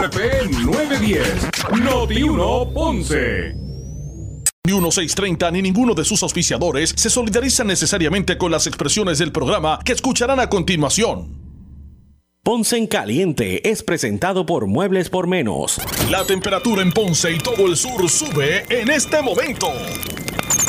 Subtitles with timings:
[0.00, 1.50] RP 910,
[1.82, 3.52] Noti 1 Ponce.
[4.66, 9.78] Ni 1630 ni ninguno de sus auspiciadores se solidarizan necesariamente con las expresiones del programa
[9.84, 11.38] que escucharán a continuación.
[12.42, 15.78] Ponce en Caliente es presentado por Muebles por Menos.
[16.08, 19.70] La temperatura en Ponce y todo el sur sube en este momento.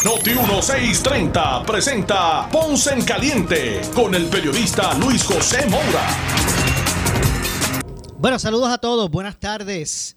[0.03, 6.60] Noti 1630 presenta Ponce en Caliente con el periodista Luis José Moura.
[8.21, 10.15] Bueno, saludos a todos, buenas tardes.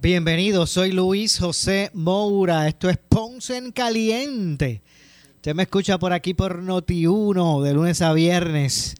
[0.00, 2.66] Bienvenidos, soy Luis José Moura.
[2.68, 4.80] Esto es Ponce en Caliente.
[5.34, 8.94] Usted me escucha por aquí por Noti 1 de lunes a viernes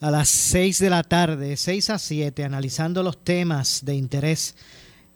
[0.00, 4.56] a las 6 de la tarde, 6 a 7, analizando los temas de interés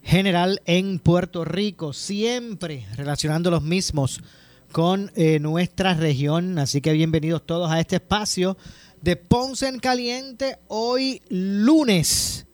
[0.05, 4.21] general en Puerto Rico, siempre relacionando los mismos
[4.71, 6.57] con eh, nuestra región.
[6.61, 8.57] Así que bienvenidos todos a este espacio
[9.03, 12.47] de Ponce en Caliente hoy lunes.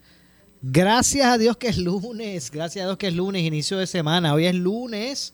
[0.68, 4.34] Gracias a Dios que es lunes, gracias a Dios que es lunes, inicio de semana.
[4.34, 5.32] Hoy es lunes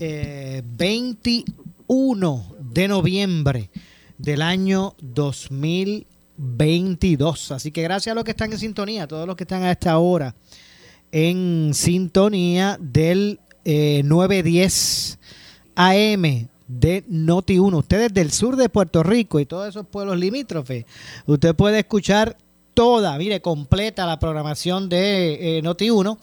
[0.00, 3.70] 21 eh, de noviembre
[4.18, 7.52] del año 2022.
[7.52, 9.96] Así que gracias a los que están en sintonía, todos los que están a esta
[9.96, 10.34] hora
[11.12, 15.18] en sintonía del 910
[15.76, 15.80] eh,
[16.16, 17.78] AM de Noti 1.
[17.78, 20.84] Ustedes del sur de Puerto Rico y todos esos pueblos limítrofes,
[21.26, 22.36] usted puede escuchar
[22.78, 26.16] toda, mire, completa la programación de eh, Noti 1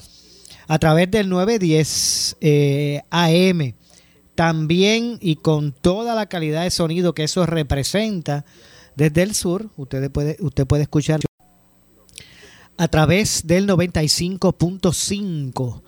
[0.70, 3.74] a través del 910 eh, AM
[4.36, 8.46] también y con toda la calidad de sonido que eso representa
[8.96, 11.20] desde el sur, usted puede, usted puede escuchar
[12.78, 15.82] a través del 95.5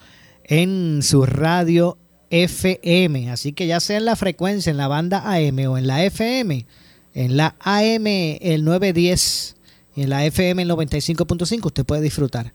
[0.44, 1.98] en su radio
[2.30, 3.31] FM.
[3.31, 6.68] Así que ya sea en la frecuencia, en la banda AM o en la FM,
[7.14, 9.56] en la AM el 910 y
[9.98, 12.53] en la FM el 95.5, usted puede disfrutar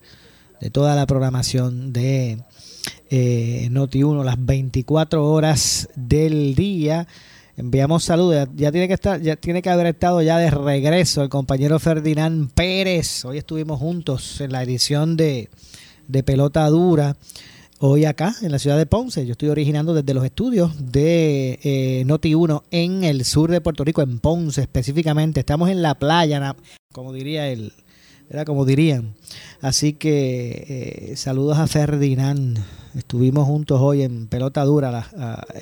[0.61, 2.39] de toda la programación de
[3.09, 7.05] eh, Noti1 las 24 horas del día.
[7.57, 8.47] Enviamos saludos.
[8.55, 12.49] Ya, tiene que estar, ya tiene que haber estado ya de regreso el compañero Ferdinand
[12.53, 13.25] Pérez.
[13.25, 15.49] Hoy estuvimos juntos en la edición de,
[16.07, 17.17] de Pelota Dura.
[17.79, 19.25] Hoy acá en la ciudad de Ponce.
[19.25, 24.01] Yo estoy originando desde los estudios de eh, Noti1 en el sur de Puerto Rico,
[24.01, 25.41] en Ponce específicamente.
[25.41, 26.55] Estamos en la playa,
[26.93, 27.73] como diría el,
[28.29, 29.13] era como dirían.
[29.61, 32.57] Así que eh, saludos a Ferdinand.
[32.95, 35.09] Estuvimos juntos hoy en pelota dura,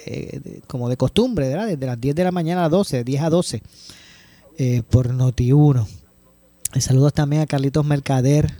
[0.06, 1.48] eh, como de costumbre.
[1.48, 3.62] Desde las 10 de la mañana a las 12, 10 a 12,
[4.58, 5.88] eh, por Noti1.
[6.80, 8.52] saludos también a Carlitos Mercader,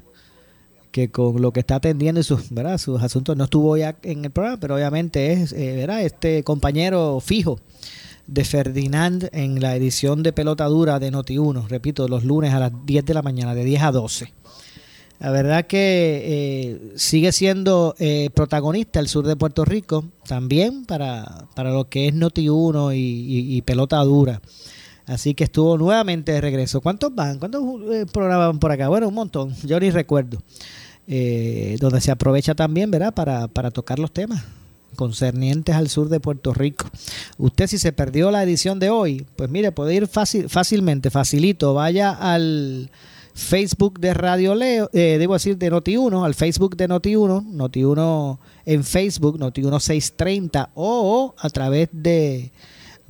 [0.92, 2.78] que con lo que está atendiendo sus, ¿verdad?
[2.78, 7.60] sus asuntos no estuvo ya en el programa, pero obviamente es este compañero fijo
[8.32, 12.72] de Ferdinand en la edición de Pelota Dura de Noti1, repito, los lunes a las
[12.86, 14.34] 10 de la mañana, de 10 a 12.
[15.20, 21.46] La verdad que eh, sigue siendo eh, protagonista el sur de Puerto Rico, también para,
[21.56, 24.42] para lo que es Noti1 y, Pelota Dura.
[25.06, 26.80] Así que estuvo nuevamente de regreso.
[26.80, 27.38] ¿Cuántos van?
[27.38, 28.88] ¿Cuántos eh, programas van por acá?
[28.88, 30.42] Bueno, un montón, yo ni recuerdo.
[31.06, 33.14] donde se aprovecha también, ¿verdad?
[33.14, 34.42] Para, para tocar los temas
[35.02, 36.86] concernientes al sur de Puerto Rico.
[37.40, 41.74] Usted si se perdió la edición de hoy, pues mire, puede ir fácil, fácilmente, facilito,
[41.74, 42.92] vaya al
[43.34, 48.84] Facebook de Radio Leo, eh, debo decir de Noti1, al Facebook de Noti1, Noti1 en
[48.84, 52.52] Facebook, Noti1 630 o a través de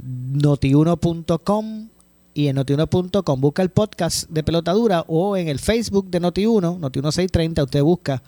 [0.01, 1.89] noti1.com
[2.33, 7.11] y en noti1.com busca el podcast de Pelotadura o en el Facebook de Noti1, Noti1
[7.11, 8.23] 630, usted busca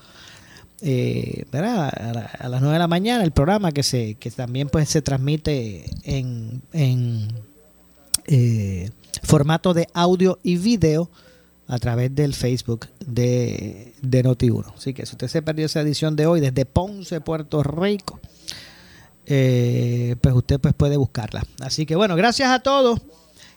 [0.83, 5.01] eh, A, las 9 de la mañana el programa que se que también pues se
[5.01, 7.29] transmite en, en
[8.27, 8.89] eh,
[9.23, 11.09] formato de audio y video
[11.67, 14.73] a través del Facebook de, de Noti1.
[14.77, 18.19] Así que si usted se perdió esa edición de hoy desde Ponce, Puerto Rico,
[19.25, 21.45] eh, pues usted pues puede buscarla.
[21.61, 22.99] Así que bueno, gracias a todos.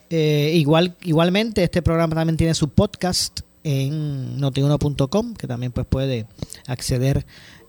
[0.08, 6.26] Eh, igual, igualmente, este programa también tiene su podcast en notiuno.com, que también pues puede
[6.66, 7.26] acceder,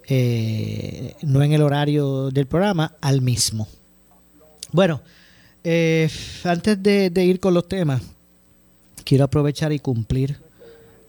[0.07, 3.67] eh, no en el horario del programa, al mismo.
[4.71, 5.01] Bueno,
[6.43, 8.01] antes de ir con los temas,
[9.03, 10.37] quiero aprovechar y cumplir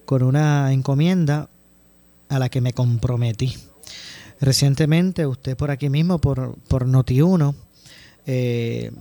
[0.04, 1.48] con una encomienda
[2.28, 3.54] a la que me comprometí.
[4.40, 7.54] Recientemente, usted por aquí mismo, por, por Noti1,
[8.26, 8.92] eh,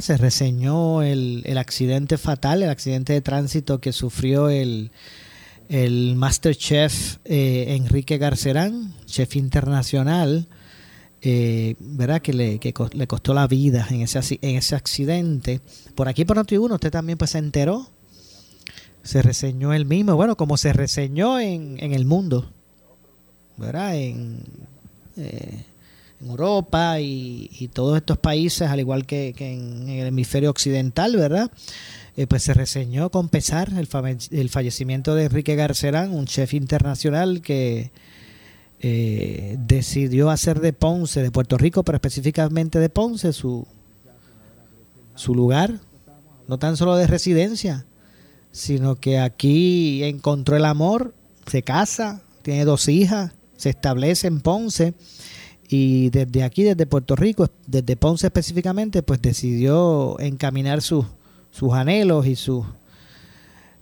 [0.00, 4.90] se reseñó el, accidente fatal, el accidente de tránsito que sufrió el,
[5.70, 10.48] el Masterchef eh, Enrique Garcerán, chef internacional,
[11.22, 12.20] eh, ¿verdad?
[12.20, 15.60] Que, le, que le costó la vida en ese, en ese accidente.
[15.94, 17.88] Por aquí por Noti1 usted también pues se enteró
[19.02, 22.50] se reseñó el mismo, bueno, como se reseñó en, en el mundo,
[23.56, 23.96] ¿verdad?
[23.96, 24.42] En,
[25.16, 25.64] eh,
[26.22, 31.50] Europa y, todos estos países, al igual que, en, el hemisferio occidental, ¿verdad?
[32.20, 37.92] Eh, pues se reseñó con pesar el, fallecimiento de Enrique Garcerán, un chef internacional que
[38.80, 43.66] eh, decidió hacer de Ponce, de Puerto Rico, pero específicamente de Ponce, su,
[45.14, 45.80] su lugar,
[46.46, 47.86] no tan solo de residencia,
[48.52, 51.14] sino que aquí encontró el amor,
[51.46, 54.92] se casa, tiene dos hijas, se establece en Ponce
[55.70, 61.06] y desde aquí, desde Puerto Rico, desde Ponce específicamente, pues decidió encaminar sus,
[61.50, 62.64] sus anhelos y sus,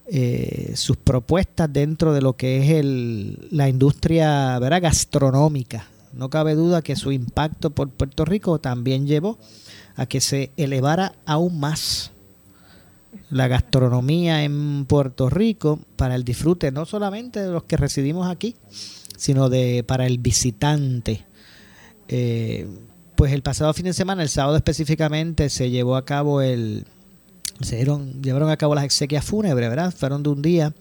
[0.06, 4.82] eh, sus propuestas dentro de lo que es el, la industria ¿verdad?
[4.82, 5.86] gastronómica.
[6.12, 9.38] No cabe duda que su impacto por Puerto Rico también llevó
[9.96, 12.12] a que se elevara aún más
[13.30, 18.56] la gastronomía en Puerto Rico para el disfrute no solamente de los que residimos aquí,
[19.16, 21.24] sino de para el visitante.
[22.08, 22.66] Eh,
[23.16, 26.86] pues el pasado fin de semana, el sábado específicamente, se llevó a cabo el
[27.60, 27.84] se
[28.22, 29.92] llevaron a cabo las exequias fúnebres, ¿verdad?
[29.94, 30.72] Fueron de un día.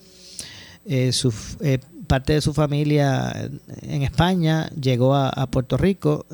[0.85, 3.49] Eh, su, eh, parte de su familia
[3.81, 6.25] en España llegó a, Puerto Rico.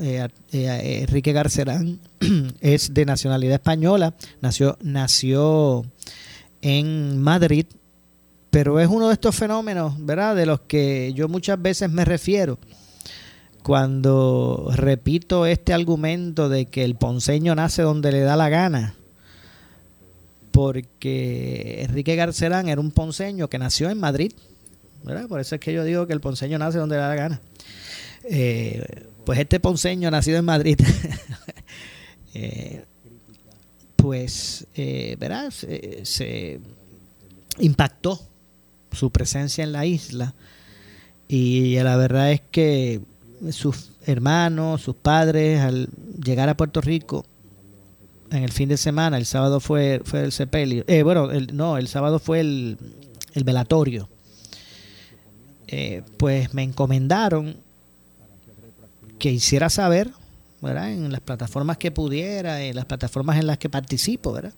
[0.51, 1.99] Enrique Garcerán
[2.61, 5.83] es de nacionalidad española, nació, nació
[6.61, 7.65] en Madrid,
[8.51, 10.35] pero es uno de estos fenómenos, ¿verdad?
[10.35, 12.59] De los que yo muchas veces me refiero
[13.63, 18.95] cuando repito este argumento de que el ponceño nace donde le da la gana.
[20.53, 24.33] Porque Enrique Garcerán era un ponceño que nació en Madrid,
[25.03, 25.27] ¿verdad?
[25.27, 27.41] Por eso es que yo digo que el ponceño nace donde le da la gana.
[28.25, 28.85] Eh,
[29.25, 30.79] pues este ponceño nacido en Madrid,
[32.35, 32.85] eh,
[33.95, 35.51] pues, eh, ¿verdad?
[36.03, 36.59] se
[37.57, 38.21] impactó
[38.91, 40.35] su presencia en la isla.
[41.27, 43.01] Y la verdad es que
[43.50, 45.89] sus hermanos, sus padres, al
[46.23, 47.25] llegar a Puerto Rico
[48.33, 51.77] en el fin de semana, el sábado fue, fue el sepelio, eh, bueno, el, no,
[51.77, 52.77] el sábado fue el,
[53.33, 54.09] el velatorio,
[55.68, 57.56] eh, pues me encomendaron
[59.19, 60.12] que hiciera saber,
[60.62, 60.91] ¿verdad?
[60.91, 64.53] En las plataformas que pudiera, en las plataformas en las que participo, ¿verdad?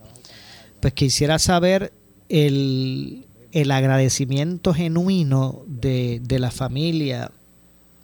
[0.79, 1.93] Pues que hiciera saber
[2.29, 7.31] el, el agradecimiento genuino de, de la familia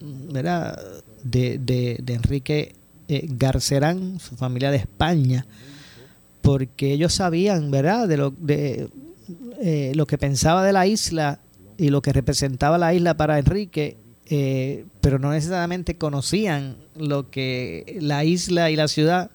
[0.02, 0.80] ¿verdad?
[1.24, 2.76] De, de, Enrique
[3.14, 5.46] eh, Garcerán, su familia de España,
[6.42, 8.88] porque ellos sabían, ¿verdad?, de lo, de,
[9.60, 11.40] eh, lo que pensaba de la isla
[11.78, 13.98] y lo que representaba la isla para Enrique,
[14.28, 19.30] eh, pero no necesariamente conocían lo que la isla y la ciudad,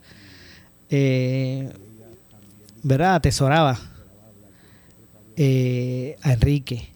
[2.82, 3.78] ¿verdad?, atesoraba
[5.38, 6.95] a Enrique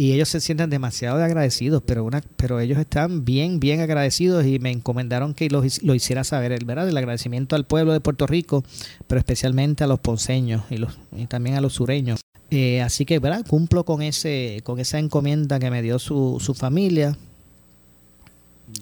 [0.00, 4.58] y ellos se sienten demasiado agradecidos, pero una, pero ellos están bien, bien agradecidos y
[4.58, 8.26] me encomendaron que lo, lo hiciera saber, el verdad, el agradecimiento al pueblo de Puerto
[8.26, 8.64] Rico,
[9.06, 12.22] pero especialmente a los ponceños y, los, y también a los sureños.
[12.50, 13.44] Eh, así que, ¿verdad?
[13.46, 17.18] Cumplo con ese, con esa encomienda que me dio su, su familia.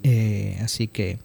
[0.04, 1.18] Eh, así que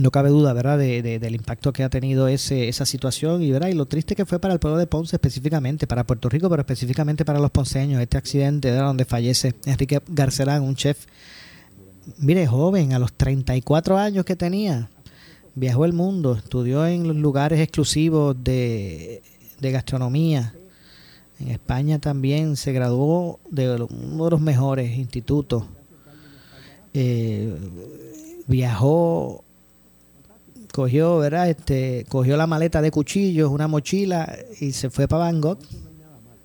[0.00, 3.68] no cabe duda, ¿verdad?, de, del impacto que ha tenido ese, esa situación y, ¿verdad?
[3.68, 6.60] y lo triste que fue para el pueblo de Ponce específicamente, para Puerto Rico, pero
[6.62, 11.06] específicamente para los ponceños, este accidente donde fallece Enrique Garcelán, un chef,
[12.16, 14.88] mire, joven, a los 34 años que tenía,
[15.54, 19.22] viajó el mundo, estudió en los lugares exclusivos de,
[19.60, 20.54] de gastronomía.
[21.38, 25.64] En España también se graduó de uno de los mejores institutos.
[26.92, 27.54] Eh,
[28.46, 29.44] viajó
[30.72, 31.50] cogió, ¿verdad?
[31.50, 35.60] Este, cogió la maleta de cuchillos, una mochila y se fue para Bangkok.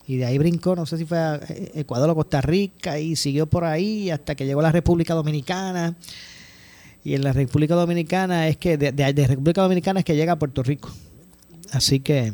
[0.07, 1.39] Y de ahí brincó, no sé si fue a
[1.73, 5.95] Ecuador o Costa Rica y siguió por ahí hasta que llegó a la República Dominicana.
[7.03, 10.61] Y en la República Dominicana es que, de, República Dominicana es que llega a Puerto
[10.61, 10.91] Rico.
[11.71, 12.33] Así que,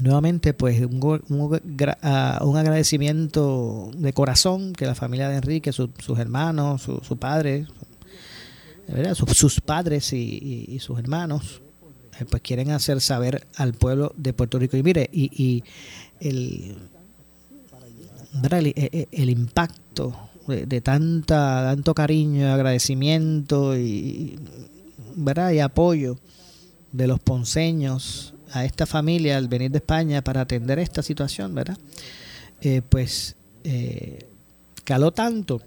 [0.00, 7.00] nuevamente, pues un, un, agradecimiento de corazón que la familia de Enrique, sus hermanos, su,
[7.02, 7.66] su padre,
[9.34, 11.62] sus, padres y, sus hermanos
[12.18, 14.76] eh, pues quieren hacer saber al pueblo de Puerto Rico.
[14.76, 15.64] Y mire y,
[16.20, 16.76] el,
[19.10, 24.38] el, impacto de, tanta tanto cariño agradecimiento y
[25.16, 25.52] ¿verdad?
[25.52, 26.18] y apoyo
[26.92, 31.78] de los ponceños a esta familia al venir de España para atender esta situación verdad
[32.60, 33.34] eh, pues
[33.64, 34.26] eh,
[34.84, 35.62] caló tanto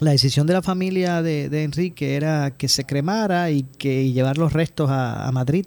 [0.00, 4.52] la decisión de la familia de, Enrique era que se cremara y que llevar los
[4.52, 5.66] restos a, Madrid.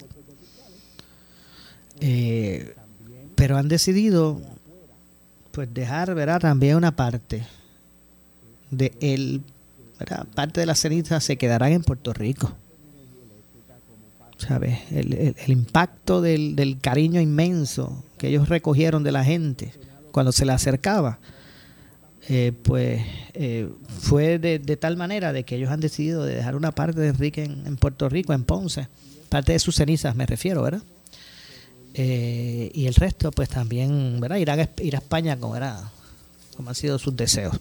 [1.99, 2.75] Eh,
[3.35, 4.41] pero han decidido
[5.51, 7.45] pues dejar verá también una parte
[8.71, 9.41] de el
[10.33, 12.51] parte de las cenizas se quedarán en Puerto Rico.
[14.37, 14.79] ¿Sabes?
[14.89, 19.71] El, impacto del, cariño inmenso que ellos recogieron de la gente
[20.11, 21.19] cuando se le acercaba,
[22.29, 23.01] eh, pues
[23.33, 23.67] eh,
[23.99, 27.43] fue de, tal manera de que ellos han decidido de dejar una parte de Enrique
[27.43, 28.87] en, Puerto Rico, en Ponce,
[29.29, 30.83] parte de sus cenizas me refiero, ¿verdad?
[31.93, 34.37] Eh, y el resto, pues también, ¿verdad?
[34.37, 35.91] Ir a, ir a España como, era,
[36.55, 37.57] como han sido sus deseos.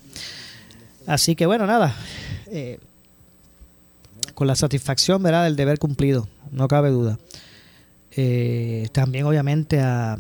[1.07, 1.97] Así que bueno, nada,
[4.35, 5.45] con la satisfacción, ¿verdad?
[5.45, 7.19] Del deber cumplido, no cabe duda.
[8.93, 10.19] también obviamente a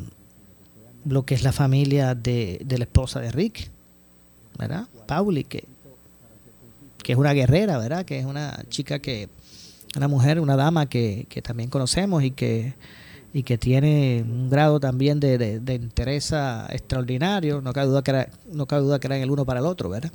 [1.04, 3.70] lo que es la familia de, de la esposa de Rick,
[4.61, 4.87] ¿verdad?
[5.07, 5.64] Pauli, que,
[7.02, 8.05] que es una guerrera, ¿verdad?
[8.05, 9.29] Que es una chica que,
[9.97, 12.75] una mujer, una dama que, que también conocemos y que,
[13.33, 16.33] y que tiene un grado también de, de, interés
[16.69, 17.61] extraordinario.
[17.62, 19.88] No cabe, duda que era, no cabe duda que eran el uno para el otro,
[19.88, 20.12] ¿verdad?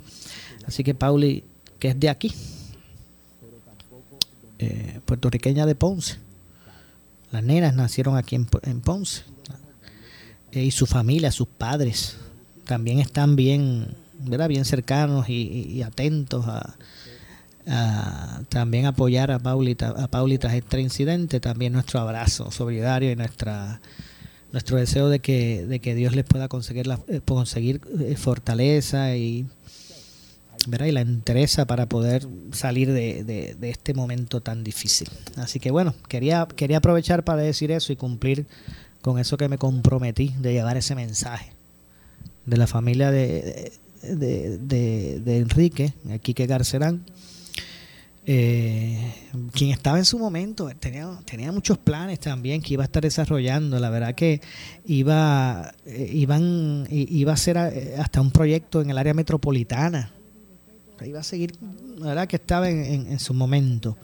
[0.66, 1.42] Así que Pauli,
[1.78, 2.32] que es de aquí,
[4.58, 6.18] eh, puertorriqueña de Ponce.
[7.32, 9.24] Las nenas nacieron aquí en, en Ponce.
[10.52, 12.16] Eh, y su familia, sus padres,
[12.64, 13.88] también están bien
[14.20, 14.48] ¿verdad?
[14.48, 16.76] bien cercanos y, atentos a,
[18.48, 23.80] también apoyar a Pauli, a Pauli tras este incidente, también nuestro abrazo solidario y nuestra
[24.52, 29.14] nuestro deseo de que, de que Dios les pueda conseguir, la, eh, conseguir eh, fortaleza
[29.16, 29.46] y,
[30.66, 30.86] ¿verdad?
[30.86, 35.08] y la interesa para poder salir de, de, este momento tan difícil.
[35.36, 38.46] Así que bueno, quería, quería aprovechar para decir eso y cumplir
[39.02, 41.52] con eso que me comprometí de llevar ese mensaje
[42.46, 43.72] de la familia de,
[44.14, 47.04] de, de, Enrique, Quique Garcerán,
[48.28, 49.14] eh,
[49.52, 53.78] quien estaba en su momento, tenía, tenía muchos planes también que iba a estar desarrollando.
[53.78, 54.40] La verdad que
[54.84, 60.10] iba, eh, iban, iba a ser eh, hasta un proyecto en el área metropolitana.
[61.04, 61.52] Iba a seguir,
[61.98, 63.96] la verdad que estaba en, en, su momento.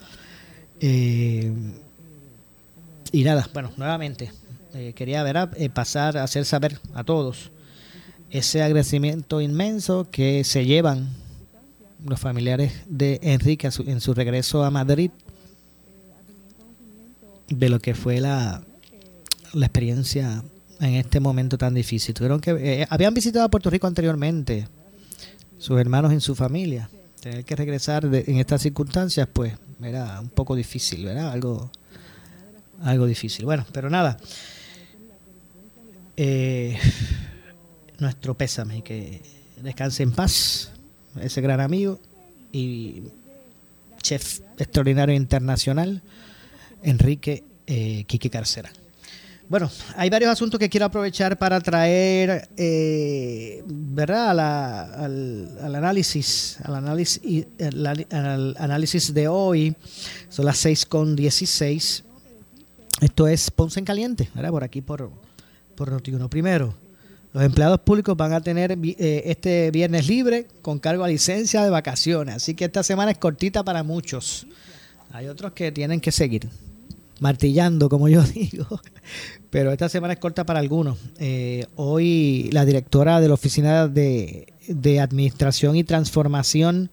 [0.80, 1.50] y
[3.24, 4.30] nada, bueno, nuevamente,
[4.94, 7.50] quería ver, pasar a hacer saber a todos
[8.32, 11.10] ese agradecimiento inmenso que se llevan
[12.04, 15.10] los familiares de Enrique en su regreso a Madrid
[17.48, 18.62] de lo que fue la,
[19.52, 20.42] la experiencia
[20.80, 22.14] en este momento tan difícil.
[22.14, 24.66] Tuvieron que eh, habían visitado a Puerto Rico anteriormente,
[25.58, 26.88] sus hermanos en su familia.
[27.20, 31.30] Tener que regresar en estas circunstancias, pues, era un poco difícil, ¿verdad?
[31.30, 31.70] Algo,
[32.82, 33.44] algo difícil.
[33.44, 34.16] Bueno, pero nada.
[36.16, 36.78] Eh,
[38.02, 39.22] nuestro pésame que
[39.62, 40.72] descanse en paz
[41.20, 41.98] ese gran amigo
[42.52, 43.02] y
[44.02, 46.02] chef extraordinario internacional,
[46.82, 48.70] Enrique eh, Quique Carcera.
[49.48, 54.30] Bueno, hay varios asuntos que quiero aprovechar para traer, eh, ¿verdad?
[54.30, 59.76] al, análisis, al análisis, al análisis de hoy.
[60.30, 62.04] Son las 6 con 16.
[63.02, 64.50] Esto es Ponce en Caliente, ¿verdad?
[64.50, 65.10] Por aquí, por,
[65.76, 66.30] por Notiuno.
[66.30, 66.74] Primero,
[67.32, 71.70] los empleados públicos van a tener eh, este viernes libre con cargo a licencia de
[71.70, 72.36] vacaciones.
[72.36, 74.46] Así que esta semana es cortita para muchos.
[75.12, 76.48] Hay otros que tienen que seguir
[77.20, 78.80] martillando, como yo digo.
[79.48, 80.98] Pero esta semana es corta para algunos.
[81.18, 84.46] Eh, hoy la directora de la Oficina de,
[85.00, 86.90] Administración y Transformación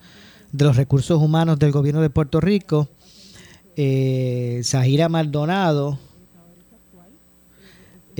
[0.52, 2.88] de los Recursos Humanos del Gobierno de Puerto Rico,
[3.76, 6.00] eh, Zahira Maldonado,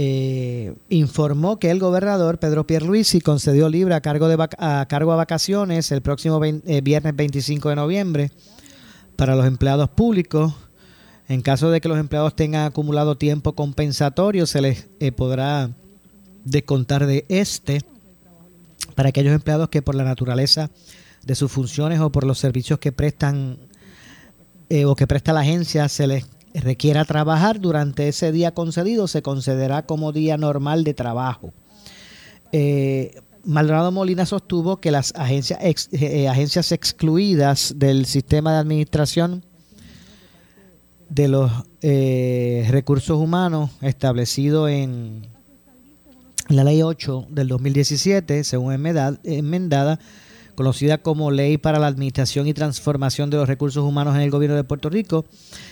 [0.02, 5.18] eh, informó que el gobernador Pedro Pierluisi concedió libre a cargo, de a, cargo a
[5.18, 8.32] vacaciones el próximo eh, viernes 25 de noviembre
[9.18, 10.54] para los empleados públicos.
[11.28, 15.70] En caso de que los empleados tengan acumulado tiempo compensatorio, se les eh, podrá
[16.46, 17.82] descontar de este
[18.96, 20.70] para aquellos empleados que por la naturaleza
[21.26, 23.58] de sus funciones o por los servicios que prestan
[24.86, 26.26] o que presta la agencia se les
[26.62, 31.54] requiera trabajar durante ese día concedido, se concederá como día normal de trabajo.
[32.52, 35.60] Eh, Maldonado Molina sostuvo que las agencias,
[35.92, 39.44] eh, agencias excluidas del sistema de administración
[41.10, 41.52] de los
[41.82, 45.28] eh, recursos humanos establecido en
[46.50, 50.00] la ley 8 del 2017, según enmendada,
[50.60, 54.58] conocida como Ley para la Administración y Transformación de los Recursos Humanos en el Gobierno
[54.58, 55.24] de Puerto Rico,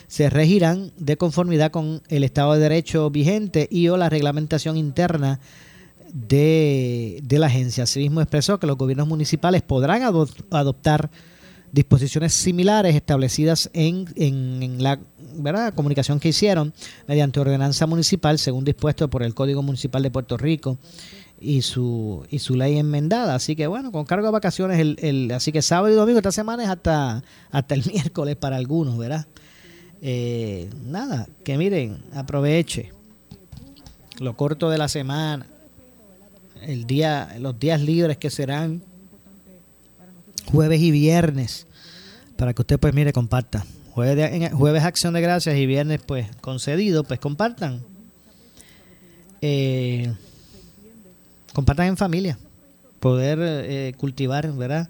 [0.07, 5.41] se regirán de conformidad con el Estado de Derecho vigente y o la reglamentación interna
[6.13, 7.83] de, la agencia.
[7.83, 11.09] Asimismo expresó que los gobiernos municipales podrán adoptar
[11.73, 15.01] disposiciones similares establecidas en, en, la
[15.35, 15.73] ¿verdad?
[15.73, 16.73] comunicación que hicieron
[17.09, 20.77] mediante ordenanza municipal según dispuesto por el Código Municipal de Puerto Rico
[21.39, 23.35] y su, y su ley enmendada.
[23.35, 26.31] Así que bueno, con cargo de vacaciones, el, el, así que sábado y domingo esta
[26.31, 29.27] semana es hasta, hasta el miércoles para algunos, ¿verdad?
[30.01, 32.91] Eh, nada, que miren, aproveche
[34.19, 35.45] lo corto de la semana,
[36.61, 38.81] el día, los días libres que serán
[40.51, 41.67] jueves y viernes,
[42.35, 43.65] para que usted pues mire, comparta.
[43.91, 47.81] Jueves, jueves acción de gracias y viernes pues concedido, pues compartan.
[49.41, 50.13] Eh,
[51.57, 52.37] compartan en familia,
[52.99, 54.87] poder eh, cultivar, ¿verdad?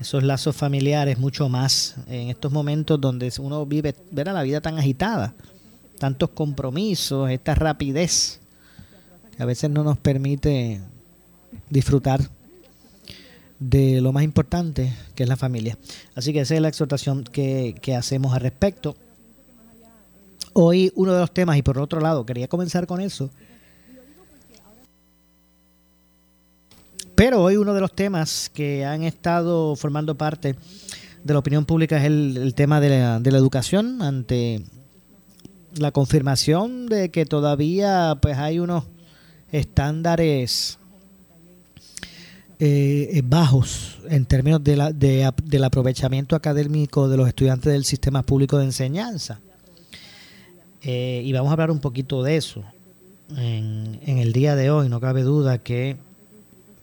[0.00, 4.34] Esos lazos familiares mucho más en estos momentos donde uno vive, ¿verdad?
[4.34, 5.34] La vida tan agitada,
[6.00, 8.40] tantos compromisos, esta rapidez
[9.36, 10.80] que a veces no nos permite
[11.68, 12.20] disfrutar
[13.60, 15.78] de lo más importante que es la familia.
[16.16, 18.96] Así que esa es la exhortación que, que hacemos al respecto.
[20.54, 23.30] Hoy uno de los temas, y por otro lado, quería comenzar con eso,
[27.20, 30.56] Pero hoy uno de los temas que han estado formando parte
[31.22, 34.62] de la opinión pública es el, tema de la, educación ante
[35.74, 38.84] la confirmación de que todavía pues hay unos
[39.52, 40.78] estándares
[42.58, 48.56] eh, bajos en términos de la, del aprovechamiento académico de los estudiantes del sistema público
[48.56, 49.40] de enseñanza.
[50.80, 52.64] Eh, y vamos a hablar un poquito de eso
[53.36, 54.88] en, en el día de hoy.
[54.88, 55.98] No cabe duda que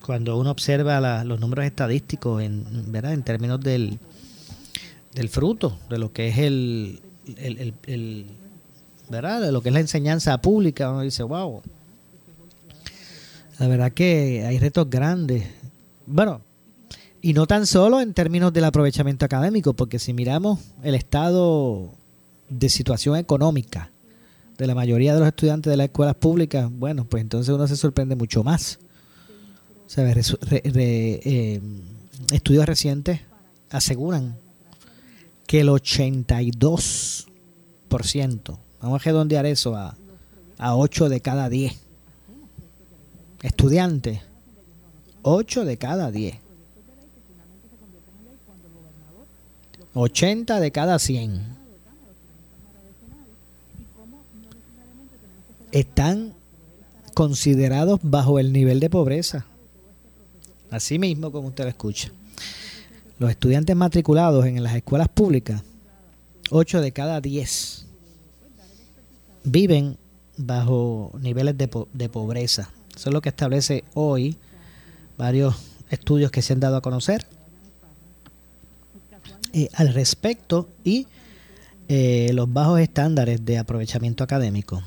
[0.08, 3.12] cuando uno observa los números estadísticos en, ¿verdad?
[3.12, 4.00] en términos del,
[5.14, 7.02] del fruto, de lo que es el,
[9.10, 9.42] ¿verdad?
[9.42, 11.62] De lo que es la enseñanza pública, uno dice, wow,
[13.60, 15.46] la verdad que hay retos grandes.
[16.06, 16.40] Bueno,
[17.22, 21.92] y no tan solo en términos del aprovechamiento académico, porque si miramos el estado
[22.48, 23.92] de situación económica
[24.58, 27.76] de la mayoría de los estudiantes de las escuelas públicas, bueno, pues entonces uno se
[27.76, 28.80] sorprende mucho más.
[29.96, 31.62] Eh,
[32.32, 33.22] estudios recientes
[33.70, 34.36] aseguran
[35.46, 39.96] que el 82%, vamos a redondear eso a,
[40.58, 41.74] a 8 de cada 10
[43.44, 44.22] estudiantes,
[45.22, 46.36] 8 de cada 10,
[49.94, 51.56] 80 de cada 100
[55.72, 56.34] están
[57.14, 59.46] considerados bajo el nivel de pobreza.
[60.72, 62.12] Así mismo como usted lo escucha.
[63.20, 65.62] Los estudiantes matriculados en las escuelas públicas,
[66.52, 67.86] 8 de cada 10,
[69.44, 69.98] viven
[70.38, 72.70] bajo niveles de, de pobreza.
[72.96, 74.38] Eso es lo que establece hoy
[75.18, 75.56] varios
[75.90, 77.26] estudios que se han dado a conocer
[79.54, 81.08] eh, al respecto y
[81.88, 84.84] eh, los bajos estándares de aprovechamiento académico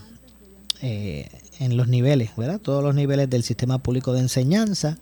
[0.82, 2.60] eh, en los niveles, ¿verdad?
[2.60, 4.98] Todos los niveles del sistema público de enseñanza,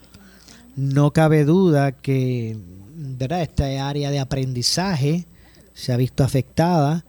[0.78, 2.56] no cabe duda que
[2.94, 3.42] ¿verdad?
[3.42, 5.26] esta área de aprendizaje
[5.74, 7.04] se ha visto afectada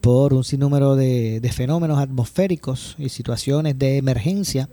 [0.00, 4.68] por un sinnúmero de, fenómenos atmosféricos y situaciones de emergencia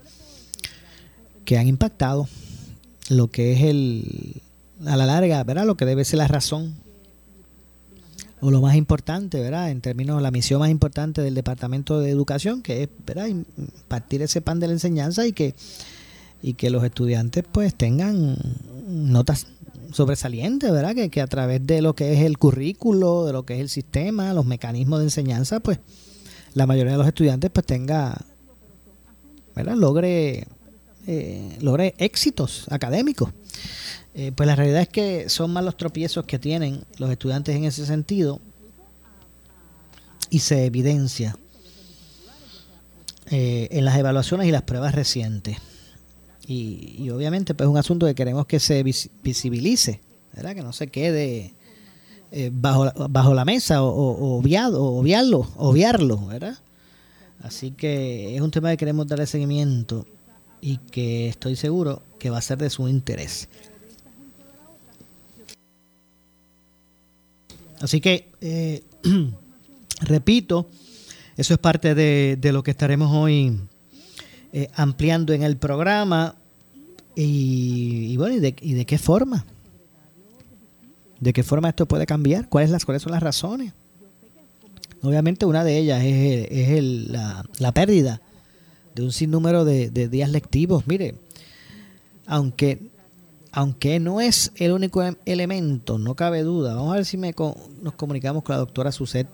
[1.45, 2.27] que han impactado
[3.09, 4.41] lo que es el
[4.85, 5.65] a la larga, ¿verdad?
[5.65, 6.75] Lo que debe ser la razón
[8.39, 9.71] o lo más importante, ¿verdad?
[9.71, 13.25] En términos de la misión más importante del Departamento de Educación, que es, ¿verdad?
[13.25, 15.55] Impartir ese pan de la enseñanza y que
[16.41, 18.37] y que los estudiantes pues tengan
[18.87, 19.47] notas
[19.91, 20.95] sobresalientes, ¿verdad?
[20.95, 23.69] Que, que a través de lo que es el currículo, de lo que es el
[23.69, 25.79] sistema, los mecanismos de enseñanza, pues
[26.53, 28.17] la mayoría de los estudiantes pues tenga,
[29.55, 29.75] ¿verdad?
[29.75, 30.47] Logre,
[31.05, 33.29] eh, logre éxitos académicos.
[34.13, 37.65] Eh, pues la realidad es que son más los tropiezos que tienen los estudiantes en
[37.65, 38.39] ese sentido
[40.31, 41.37] y se evidencia
[43.29, 45.57] eh, en las evaluaciones y las pruebas recientes.
[46.49, 49.99] Y, obviamente pues es un asunto que queremos que se visibilice,
[50.33, 50.55] ¿verdad?
[50.55, 51.53] Que no se quede
[52.31, 56.57] eh, bajo, bajo la mesa o, o, obviado, obviarlo, obviarlo, ¿verdad?
[57.41, 60.05] Así que es un tema que queremos darle seguimiento
[60.61, 63.49] y que estoy seguro que va a ser de su interés.
[67.81, 68.83] Así que, eh,
[70.01, 70.67] repito,
[71.35, 73.59] eso es parte de, de, lo que estaremos hoy
[74.57, 76.33] eh, ampliando en el programa.
[77.15, 79.45] Y, bueno, ¿y de, ¿y de, qué forma?
[81.19, 82.49] ¿De qué forma esto puede cambiar?
[82.49, 83.73] ¿Cuáles, las, cuáles son las razones?
[85.03, 88.19] Obviamente una de ellas es, es el, la, la, pérdida
[88.95, 90.87] de un sinnúmero de, de, días lectivos.
[90.87, 91.13] Mire,
[92.25, 92.79] aunque,
[93.51, 96.73] aunque no es el único em, elemento, no cabe duda.
[96.73, 97.35] Vamos a ver si me,
[97.83, 99.27] nos comunicamos con la doctora Suset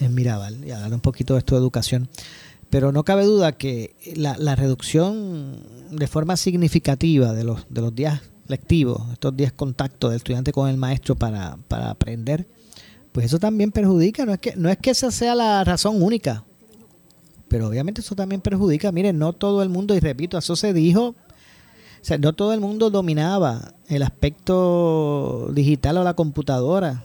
[0.00, 2.08] en Mirabal y hablar un poquito de esto de educación.
[2.70, 5.58] Pero no cabe duda que la, reducción
[5.90, 10.68] de forma significativa de los, de los días lectivos, estos días contacto del estudiante con
[10.68, 12.46] el maestro para, aprender,
[13.12, 14.24] pues eso también perjudica.
[14.24, 16.44] No es, que, no es que esa sea la razón única,
[17.48, 18.92] pero obviamente eso también perjudica.
[18.92, 21.16] Miren, no todo el mundo, y repito, eso se dijo,
[22.20, 27.04] no todo el mundo dominaba el aspecto digital o la computadora.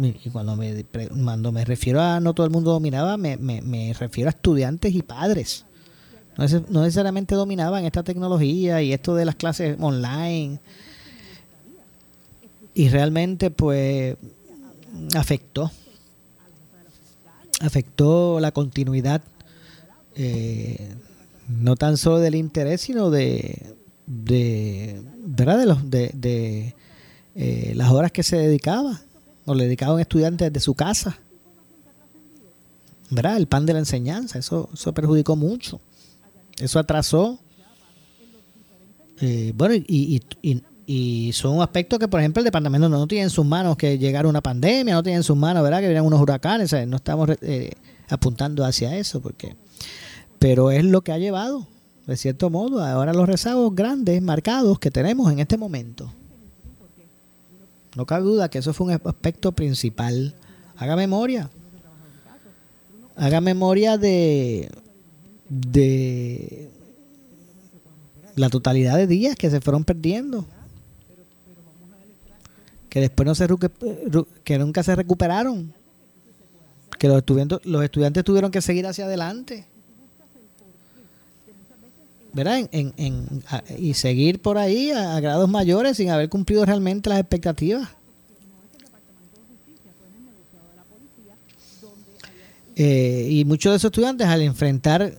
[0.00, 0.84] Y cuando me,
[1.24, 4.94] cuando me refiero a no todo el mundo dominaba, me, me, me refiero a estudiantes
[4.94, 5.64] y padres.
[6.36, 10.60] No, no necesariamente dominaban esta tecnología y esto de las clases online.
[12.74, 14.16] Y realmente, pues,
[15.16, 15.70] afectó.
[17.60, 19.20] Afectó la continuidad
[20.14, 20.94] eh,
[21.48, 23.74] no tan solo del interés, sino de,
[24.06, 25.58] de ¿verdad?
[25.58, 26.74] De, los, de, de
[27.36, 29.00] eh, las horas que se dedicaba,
[29.48, 31.18] o le dedicaban estudiantes de su casa.
[33.10, 33.38] ¿Verdad?
[33.38, 35.80] El pan de la enseñanza, eso, eso perjudicó mucho.
[36.58, 37.38] Eso atrasó.
[39.20, 40.20] Eh, bueno, y,
[41.32, 44.42] son aspectos que, por ejemplo, el departamento no, tiene en sus manos que llegar una
[44.42, 45.80] pandemia, no tiene en sus manos, ¿verdad?
[45.80, 47.28] Que vienen unos huracanes, no estamos
[48.08, 49.54] apuntando hacia eso, porque
[50.38, 51.66] pero es lo que ha llevado,
[52.06, 56.12] de cierto modo, ahora los rezagos grandes, marcados que tenemos en este momento.
[57.96, 60.34] No cabe duda que eso fue un aspecto principal.
[60.76, 61.50] Haga memoria.
[63.16, 64.70] Haga memoria de,
[65.48, 66.70] de
[68.36, 70.46] la totalidad de días que se fueron perdiendo.
[72.88, 73.46] Que después no se
[74.44, 75.72] que nunca se recuperaron.
[76.98, 79.66] Que los estudiantes, los estudiantes tuvieron que seguir hacia adelante.
[82.38, 82.68] ¿Verdad?
[82.70, 83.42] En, en,
[83.76, 87.88] y seguir por ahí a, grados mayores sin haber cumplido realmente las expectativas.
[92.76, 95.18] Eh, y muchos de esos estudiantes al enfrentar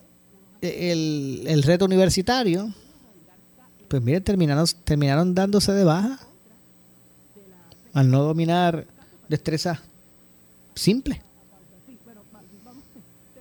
[0.61, 2.73] el, el reto universitario,
[3.89, 6.19] pues miren, terminaron, terminaron dándose de baja
[7.93, 8.87] al no dominar
[9.27, 9.79] destrezas
[10.73, 11.19] simples.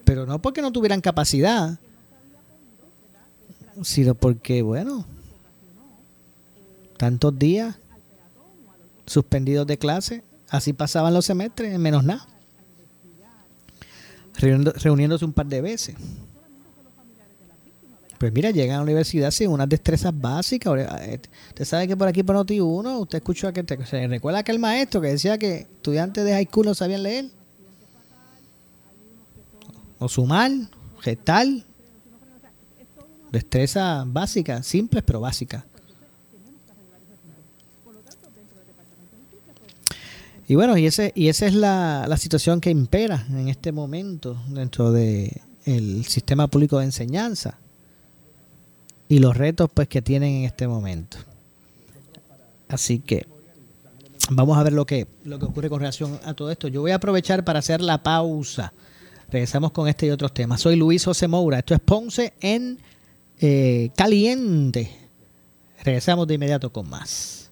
[0.04, 1.78] Pero no porque no tuvieran capacidad,
[3.82, 5.04] sino porque, bueno,
[6.96, 7.76] tantos días
[9.06, 12.26] suspendidos de clase, así pasaban los semestres, en menos nada,
[14.34, 15.96] reuniéndose un par de veces.
[18.18, 20.74] Pues mira, llegan a la universidad sin unas destrezas básicas.
[21.02, 24.40] Eh, usted sabe que por aquí por Noti 1, usted escuchó a que se recuerda
[24.40, 27.30] aquel maestro que decía que estudiantes de high school no sabían leer.
[30.00, 30.50] O sumar,
[31.00, 31.64] gestal,
[33.32, 35.64] Destreza básica, simples pero básicas.
[40.46, 44.40] Y bueno, y, ese, y esa es la, la, situación que impera en este momento
[44.48, 45.30] dentro del
[45.66, 47.58] el sistema público de enseñanza
[49.08, 51.18] y los retos pues que tienen en este momento.
[52.68, 53.26] Así que
[54.30, 56.68] vamos a ver lo que, lo que ocurre con relación a todo esto.
[56.68, 58.72] Yo voy a aprovechar para hacer la pausa.
[59.30, 60.60] Regresamos con este y otros temas.
[60.60, 61.58] Soy Luis José Moura.
[61.58, 62.78] Esto es Ponce en
[63.40, 64.90] eh, caliente.
[65.84, 67.50] Regresamos de inmediato con más.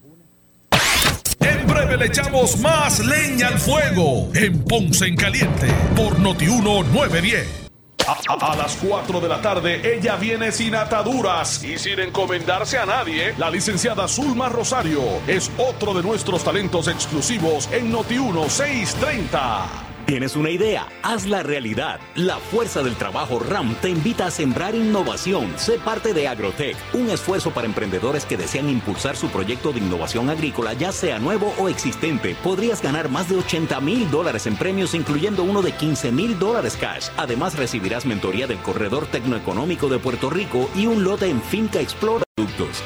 [1.40, 7.66] En breve le echamos más leña al fuego en Ponce en Caliente por Notiuno 910.
[8.07, 12.87] A, a, las 4 de la tarde, ella viene sin ataduras y sin encomendarse a
[12.87, 13.35] nadie.
[13.37, 19.95] La licenciada Zulma Rosario es otro de nuestros talentos exclusivos en Noti1 630.
[20.07, 20.87] ¿Tienes una idea?
[21.03, 21.99] Hazla realidad.
[22.14, 25.53] La Fuerza del Trabajo RAM te invita a sembrar innovación.
[25.59, 30.31] Sé parte de Agrotech, un esfuerzo para emprendedores que desean impulsar su proyecto de innovación
[30.31, 32.37] agrícola, ya sea nuevo o existente.
[32.45, 36.79] Podrías ganar más de 80 mil dólares en premios, incluyendo uno de 15 mil dólares
[36.81, 37.09] cash.
[37.16, 42.23] Además, recibirás mentoría del Corredor Tecnoeconómico de Puerto Rico y un lote en Finca Explora.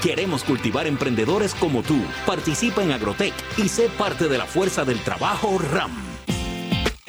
[0.03, 2.01] Queremos cultivar emprendedores como tú.
[2.25, 6.10] Participa en Agrotech y sé parte de la Fuerza del Trabajo RAM.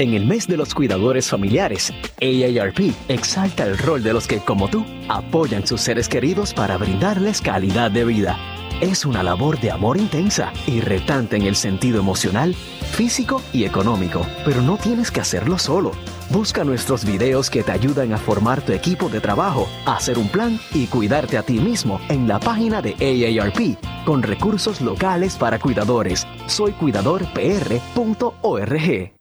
[0.02, 4.68] En el mes de los cuidadores familiares, AARP exalta el rol de los que, como
[4.68, 8.36] tú, apoyan sus seres queridos para brindarles calidad de vida.
[8.82, 14.26] Es una labor de amor intensa y retante en el sentido emocional, físico y económico,
[14.44, 15.92] pero no tienes que hacerlo solo.
[16.32, 20.60] Busca nuestros videos que te ayudan a formar tu equipo de trabajo, hacer un plan
[20.74, 26.26] y cuidarte a ti mismo en la página de AARP con recursos locales para cuidadores.
[26.48, 29.21] Soycuidadorpr.org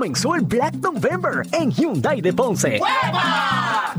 [0.00, 2.80] Comenzó el Black November en Hyundai de Ponce.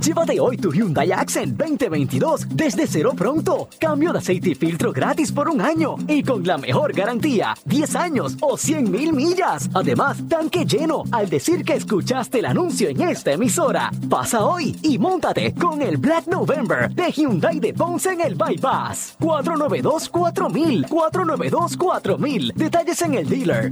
[0.03, 3.69] Llévate hoy tu Hyundai Accent 2022 desde cero pronto.
[3.79, 7.95] Cambio de aceite y filtro gratis por un año y con la mejor garantía, 10
[7.95, 9.69] años o 100 mil millas.
[9.75, 13.91] Además, tanque lleno al decir que escuchaste el anuncio en esta emisora.
[14.09, 19.17] Pasa hoy y montate con el Black November de Hyundai de Ponce en el Bypass.
[19.19, 22.53] 492 4000 492 4000.
[22.55, 23.71] Detalles en el dealer.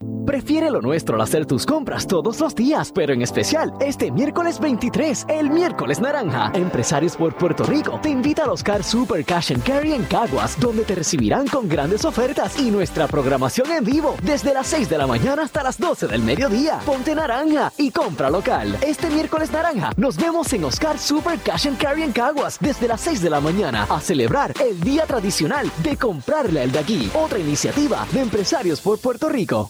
[0.25, 4.59] Prefiere lo nuestro al hacer tus compras todos los días, pero en especial este miércoles
[4.59, 6.51] 23, el miércoles naranja.
[6.53, 10.83] Empresarios por Puerto Rico te invita a Oscar Super Cash and Carry en Caguas, donde
[10.83, 15.07] te recibirán con grandes ofertas y nuestra programación en vivo desde las 6 de la
[15.07, 16.79] mañana hasta las 12 del mediodía.
[16.85, 18.77] Ponte naranja y compra local.
[18.81, 23.01] Este miércoles naranja nos vemos en Oscar Super Cash and Carry en Caguas desde las
[23.01, 27.11] 6 de la mañana a celebrar el día tradicional de comprarle al de aquí.
[27.13, 29.69] Otra iniciativa de Empresarios por Puerto Rico.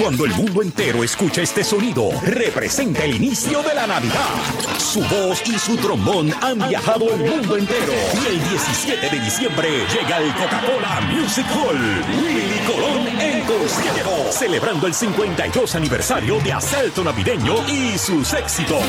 [0.00, 4.30] Cuando el mundo entero escucha este sonido, representa el inicio de la Navidad.
[4.78, 7.92] Su voz y su trombón han viajado el mundo entero.
[8.14, 11.76] Y el 17 de diciembre llega el Coca-Cola Music Hall.
[12.22, 18.82] Willy Colón en concierto, celebrando el 52 aniversario de Asalto Navideño y sus éxitos.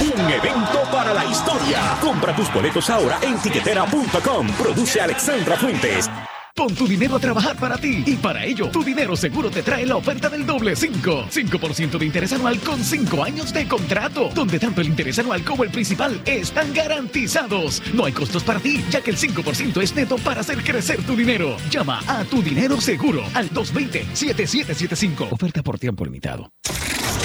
[0.00, 1.96] Un evento para la historia.
[2.00, 4.48] Compra tus boletos ahora en tiquetera.com.
[4.58, 6.10] Produce Alexandra Fuentes.
[6.56, 9.84] Pon tu dinero a trabajar para ti y para ello tu dinero seguro te trae
[9.84, 11.26] la oferta del doble 5.
[11.28, 15.64] 5% de interés anual con 5 años de contrato, donde tanto el interés anual como
[15.64, 17.82] el principal están garantizados.
[17.92, 21.16] No hay costos para ti, ya que el 5% es neto para hacer crecer tu
[21.16, 21.56] dinero.
[21.70, 25.32] Llama a tu dinero seguro al 220-7775.
[25.32, 26.52] Oferta por tiempo limitado.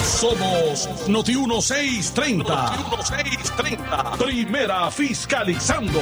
[0.04, 2.66] Somos Noti 1630.
[2.66, 4.12] Noti 1630.
[4.18, 6.02] Primera fiscalizando.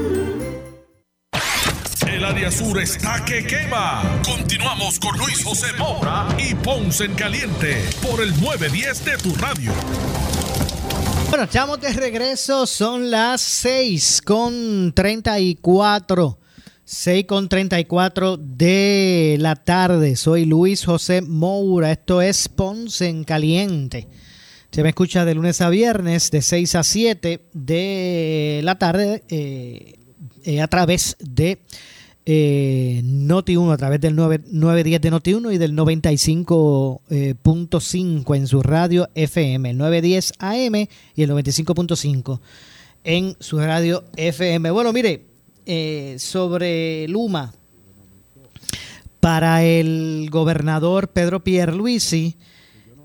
[2.21, 4.21] El área sur está que quema.
[4.23, 9.73] Continuamos con Luis José Moura y Ponce en Caliente por el 910 de tu radio.
[11.29, 16.37] Bueno, estamos de regreso, son las 6 con 34.
[16.85, 20.15] 6 con 34 de la tarde.
[20.15, 21.91] Soy Luis José Moura.
[21.91, 24.07] Esto es Ponce en Caliente.
[24.71, 29.95] Se me escucha de lunes a viernes, de 6 a 7 de la tarde, eh,
[30.43, 31.63] eh, a través de
[32.33, 38.47] eh, Noti 1 a través del 9, 910 de Noti 1 y del 95.5 en
[38.47, 42.39] su radio FM, el 910 AM y el 95.5
[43.03, 44.71] en su radio FM.
[44.71, 45.25] Bueno, mire,
[45.65, 47.53] eh, sobre Luma,
[49.19, 52.37] para el gobernador Pedro Pierluisi,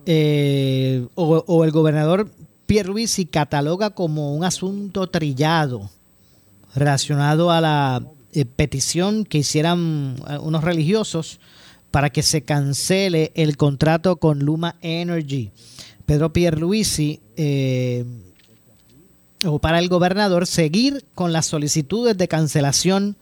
[0.07, 2.31] eh, o, o el gobernador
[2.67, 5.91] Pierluisi cataloga como un asunto trillado
[6.77, 8.05] relacionado a la
[8.37, 11.41] eh, petición que hicieran eh, unos religiosos
[11.91, 15.53] para que se cancele el contrato con Luma Energy.
[16.05, 18.05] Pedro Pierluisi eh,
[19.47, 23.17] o para el gobernador seguir con las solicitudes de cancelación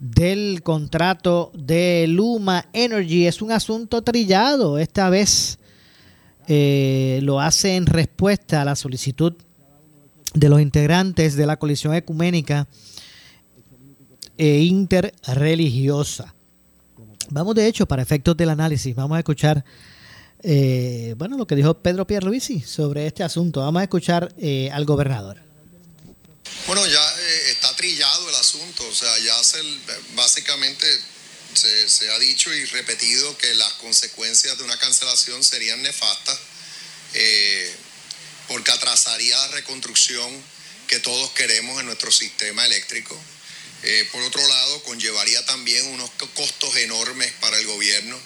[0.00, 3.28] del contrato de Luma Energy.
[3.28, 4.78] Es un asunto trillado.
[4.78, 5.60] Esta vez
[6.48, 9.34] lo hace en respuesta a la solicitud
[10.34, 12.66] de los integrantes de la colisión ecuménica
[14.40, 16.34] e interreligiosa.
[17.28, 19.62] Vamos de hecho, para efectos del análisis, vamos a escuchar
[20.42, 23.60] eh, bueno, lo que dijo Pedro Pierluisi sobre este asunto.
[23.60, 25.36] Vamos a escuchar eh, al gobernador.
[26.66, 29.58] Bueno, ya eh, está trillado el asunto, o sea, ya se,
[30.14, 30.86] básicamente
[31.52, 36.38] se, se, ha dicho y repetido que las consecuencias de una cancelación serían nefastas,
[38.48, 40.30] porque atrasaría la reconstrucción
[40.86, 43.20] que todos queremos en nuestro sistema eléctrico.
[44.12, 48.20] Por otro lado, conllevaría también unos costos enormes para el gobierno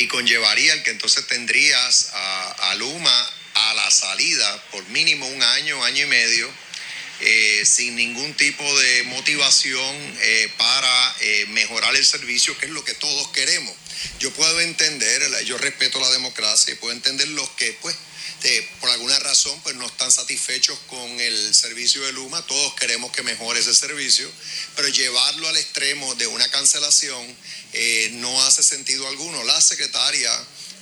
[0.00, 5.84] y conllevaría el que entonces tendrías a, Luma a la salida por mínimo un año,
[5.84, 6.50] año y medio,
[7.20, 12.82] eh, sin ningún tipo de motivación eh, para eh, mejorar el servicio, que es lo
[12.82, 13.76] que todos queremos.
[14.18, 17.94] Yo puedo entender, yo respeto la democracia y puedo entender los que, pues,
[18.80, 22.44] por alguna razón, pues no están satisfechos con el servicio de Luma.
[22.46, 24.30] Todos queremos que mejore ese servicio,
[24.76, 27.36] pero llevarlo al extremo de una cancelación
[28.12, 29.44] no hace sentido alguno.
[29.44, 30.30] La secretaria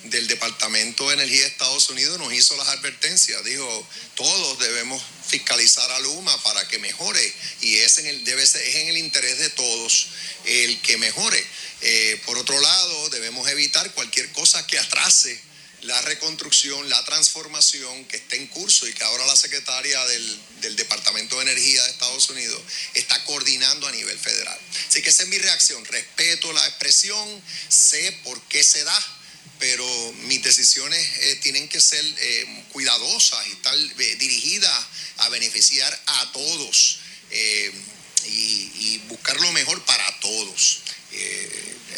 [0.05, 3.45] del Departamento de Energía de Estados Unidos nos hizo las advertencias.
[3.45, 8.63] Dijo, todos debemos fiscalizar a Luma para que mejore y es en el, debe ser,
[8.63, 10.09] es en el interés de todos
[10.45, 11.45] el que mejore.
[11.81, 15.48] Eh, por otro lado, debemos evitar cualquier cosa que atrase
[15.83, 20.77] la reconstrucción, la transformación que está en curso y que ahora la secretaria del, del,
[20.77, 22.61] Departamento de Energía de Estados Unidos
[22.95, 24.59] está coordinando a nivel federal.
[24.89, 25.85] Así que esa es mi reacción.
[25.85, 29.19] Respeto la expresión, sé por qué se da,
[29.59, 34.87] pero mis decisiones eh, tienen que ser eh, cuidadosas y estar eh, dirigidas
[35.19, 37.01] a beneficiar a todos
[38.27, 40.81] y, buscar lo mejor para todos.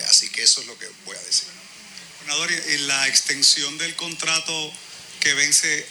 [0.09, 1.60] así que eso es lo que voy a decir.
[2.31, 4.73] Gobernador, la extensión del contrato
[5.19, 5.87] que vence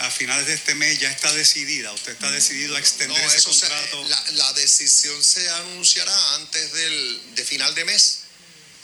[0.00, 1.92] a finales de este mes ya está decidida.
[1.92, 4.08] ¿Usted está decidido a extender ese contrato?
[4.32, 8.20] la, decisión se anunciará antes del de final de mes.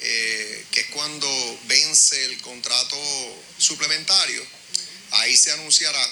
[0.05, 2.99] Eh, que es cuando vence el contrato
[3.57, 4.45] suplementario,
[5.13, 6.05] ahí se anunciará.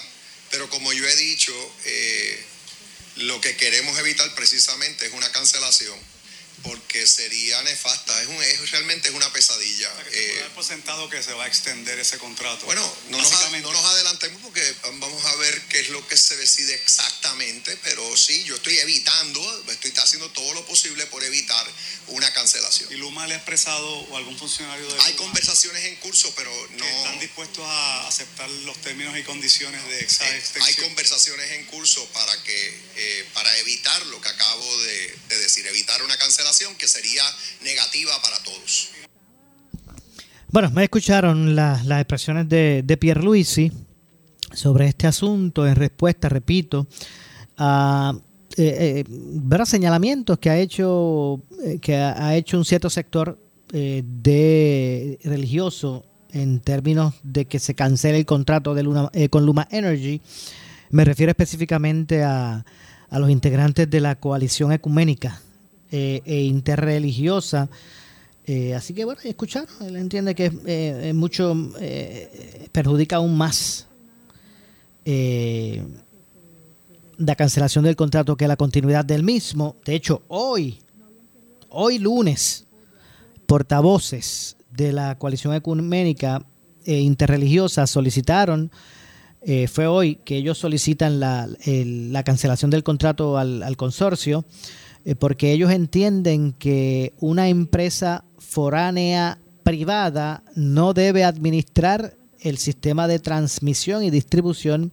[0.49, 2.45] Pero como yo he dicho, eh,
[3.17, 6.10] lo que queremos evitar precisamente es una cancelación
[6.63, 8.21] porque sería nefasta.
[8.21, 9.89] Es, un, es realmente es una pesadilla.
[10.11, 12.65] eh, por sentado que se va a extender ese contrato.
[12.65, 16.35] Bueno, no nos, no nos, adelantemos porque vamos a ver qué es lo que se
[16.37, 21.65] decide exactamente, pero sí, yo estoy evitando, estoy haciendo todo lo posible por evitar
[22.07, 22.91] una cancelación.
[22.91, 26.85] ¿Y Luma le ha expresado o algún funcionario de Hay conversaciones en curso, pero no...
[26.85, 30.65] ¿Están dispuestos a aceptar los términos y condiciones de esa eh, extensión?
[30.65, 35.65] Hay conversaciones en curso para, que, eh, para evitar lo que acabo de, de decir,
[35.67, 37.23] evitar una cancelación que sería
[37.63, 38.89] negativa para todos.
[40.49, 43.71] Bueno, me escucharon las expresiones de, de Pierluisi
[44.53, 46.87] sobre este asunto en respuesta, repito,
[47.57, 48.13] a
[48.57, 53.39] eh, eh señalamientos que ha hecho eh, que ha, hecho un cierto sector
[53.71, 59.69] eh, de religioso en términos de que se cancele el contrato de Luna, con Luma
[59.71, 60.21] Energy.
[60.89, 62.65] Me refiero específicamente a,
[63.09, 65.41] a los integrantes de la coalición ecuménica
[65.93, 67.67] eh, e interreligiosa.
[68.45, 71.53] Eh, así que bueno, escuchar, él entiende que eh, mucho
[72.71, 73.87] perjudica aún más
[77.17, 79.75] la cancelación del contrato que la continuidad del mismo.
[79.83, 80.79] De hecho, hoy,
[81.67, 82.65] hoy lunes,
[83.45, 86.41] portavoces de la coalición ecuménica
[86.85, 88.71] e interreligiosa solicitaron,
[89.67, 94.45] fue hoy que ellos solicitan la, la cancelación del contrato al consorcio
[95.03, 103.19] eh, porque ellos entienden que una empresa foránea privada no debe administrar el sistema de
[103.19, 104.91] transmisión y distribución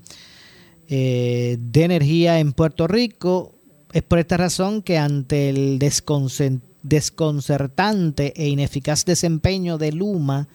[0.88, 3.54] eh, de energía en Puerto Rico.
[3.92, 10.48] Es por esta razón que ante el desconcertante e ineficaz desempeño de Luma,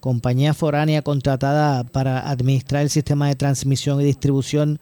[0.00, 4.80] compañía foránea contratada para administrar el sistema de transmisión y distribución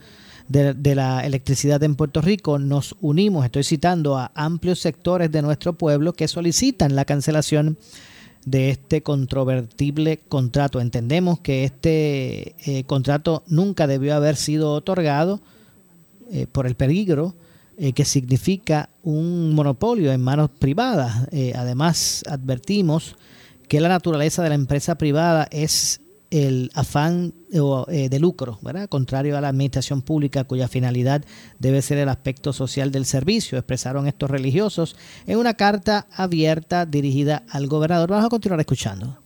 [0.52, 5.72] de, la electricidad en Puerto Rico, nos unimos, estoy citando, a amplios sectores de nuestro
[5.72, 7.78] pueblo que solicitan la cancelación
[8.44, 10.80] de este controvertible contrato.
[10.80, 15.40] Entendemos que este eh, contrato nunca debió haber sido otorgado
[16.30, 17.34] eh, por el peligro
[17.78, 21.28] eh, que significa un monopolio en manos privadas.
[21.54, 23.16] además, advertimos
[23.68, 28.88] que la naturaleza de la empresa privada es el afán eh, eh, de lucro, ¿verdad?
[28.88, 31.22] contrario a la administración pública cuya finalidad
[31.58, 37.44] debe ser el aspecto social del servicio, expresaron estos religiosos en una carta abierta dirigida
[37.50, 38.08] al gobernador.
[38.08, 39.21] Vamos a continuar escuchando.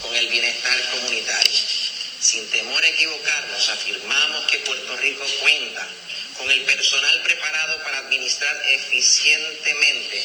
[0.00, 1.60] con el bienestar comunitario.
[2.20, 5.86] Sin temor a equivocarnos, afirmamos que Puerto Rico cuenta
[6.38, 10.22] con el personal preparado para administrar eficientemente,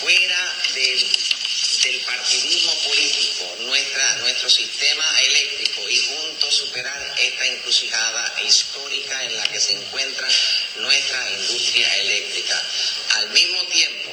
[0.00, 1.06] fuera del,
[2.06, 9.60] partidismo político, nuestra, nuestro sistema eléctrico y juntos superar esta encrucijada histórica en la que
[9.60, 10.28] se encuentra
[10.76, 12.62] nuestra industria eléctrica.
[13.16, 14.10] Al mismo tiempo,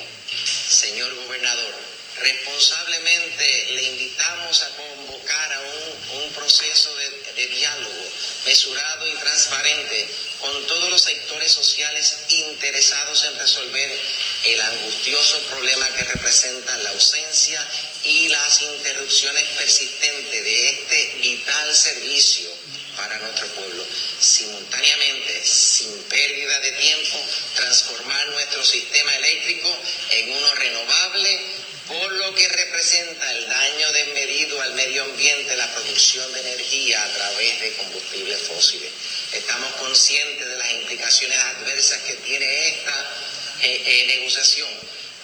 [0.69, 1.73] señor gobernador,
[2.21, 4.12] responsablemente le invitamos
[4.53, 7.09] vamos a convocar a un, un proceso de,
[7.41, 8.03] de diálogo
[8.45, 10.07] mesurado y transparente
[10.39, 13.99] con todos los sectores sociales interesados en resolver
[14.45, 17.67] el angustioso problema que representa la ausencia
[18.03, 22.51] y las interrupciones persistentes de este vital servicio
[22.95, 23.83] para nuestro pueblo.
[24.19, 27.25] Simultáneamente, sin pérdida de tiempo,
[27.55, 29.75] transformar nuestro sistema eléctrico
[30.11, 31.41] en uno renovable
[31.87, 37.13] por lo que representa el daño desmedido al medio ambiente la producción de energía a
[37.13, 38.89] través de combustibles fósiles.
[39.33, 43.11] Estamos conscientes de las implicaciones adversas que tiene esta
[43.61, 44.69] eh, eh, negociación,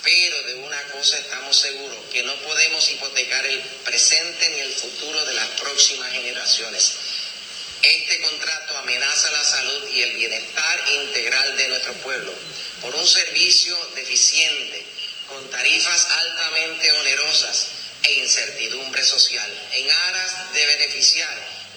[0.03, 5.25] pero de una cosa estamos seguros, que no podemos hipotecar el presente ni el futuro
[5.25, 6.93] de las próximas generaciones.
[7.81, 12.33] Este contrato amenaza la salud y el bienestar integral de nuestro pueblo
[12.81, 14.78] por un servicio deficiente
[15.39, 17.67] con tarifas altamente onerosas
[18.03, 21.33] e incertidumbre social, en aras de beneficiar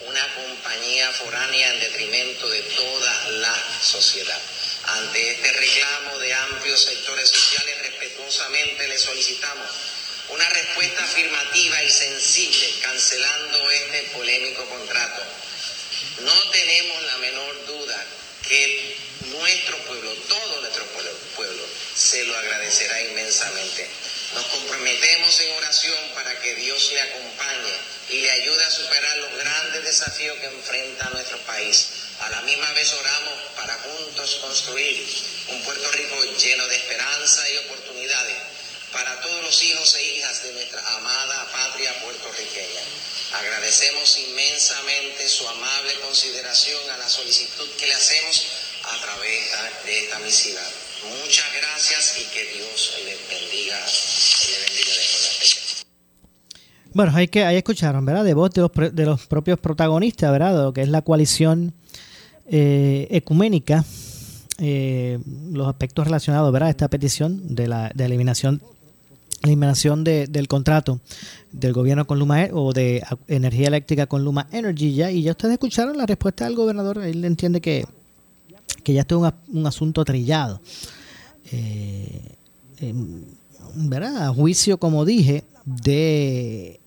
[0.06, 4.40] una compañía foránea en detrimento de toda la sociedad.
[4.84, 9.68] Ante este reclamo de amplios sectores sociales, respetuosamente le solicitamos
[10.30, 15.22] una respuesta afirmativa y sensible, cancelando este polémico contrato.
[16.22, 18.06] No tenemos la menor duda
[18.48, 23.88] que nuestro pueblo, todo nuestro pueblo, se lo agradecerá inmensamente.
[24.34, 27.72] Nos comprometemos en oración para que Dios le acompañe
[28.08, 31.88] y le ayude a superar los grandes desafíos que enfrenta nuestro país.
[32.20, 35.06] A la misma vez oramos para juntos construir
[35.48, 38.36] un Puerto Rico lleno de esperanza y oportunidades
[38.92, 42.82] para todos los hijos e hijas de nuestra amada patria puertorriqueña.
[43.32, 48.42] Agradecemos inmensamente su amable consideración a la solicitud que le hacemos
[48.92, 50.60] a través de esta misiva.
[51.22, 55.32] Muchas gracias y que Dios les bendiga, les bendiga de forma.
[56.94, 58.24] Bueno, hay que, ahí escucharon, ¿verdad?
[58.24, 60.62] De voz de los, de los propios protagonistas, ¿verdad?
[60.62, 61.72] Lo que es la coalición
[62.46, 63.84] eh, ecuménica,
[64.58, 65.18] eh,
[65.50, 66.68] los aspectos relacionados, ¿verdad?
[66.68, 68.62] Esta petición de la de eliminación
[69.42, 71.00] eliminación de, del contrato
[71.50, 75.32] del gobierno con Luma e, o de energía eléctrica con Luma Energy ya y ya
[75.32, 77.84] ustedes escucharon la respuesta del gobernador él entiende que
[78.82, 80.60] que ya esto es un, asunto trillado
[81.50, 82.34] eh,
[83.74, 84.28] ¿verdad?
[84.28, 86.80] a juicio como dije de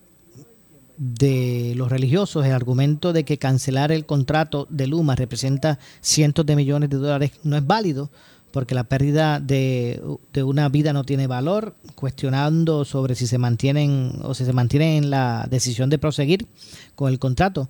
[0.97, 6.55] de los religiosos el argumento de que cancelar el contrato de Luma representa cientos de
[6.55, 8.09] millones de dólares no es válido
[8.55, 10.01] porque la pérdida de,
[10.37, 15.09] una vida no tiene valor, cuestionando sobre si se mantienen o si se mantienen en
[15.09, 16.47] la decisión de proseguir
[16.95, 17.67] con el contrato.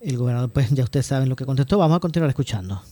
[0.00, 1.76] El gobernador, pues ya ustedes saben lo que contestó.
[1.76, 2.82] Vamos a continuar escuchando.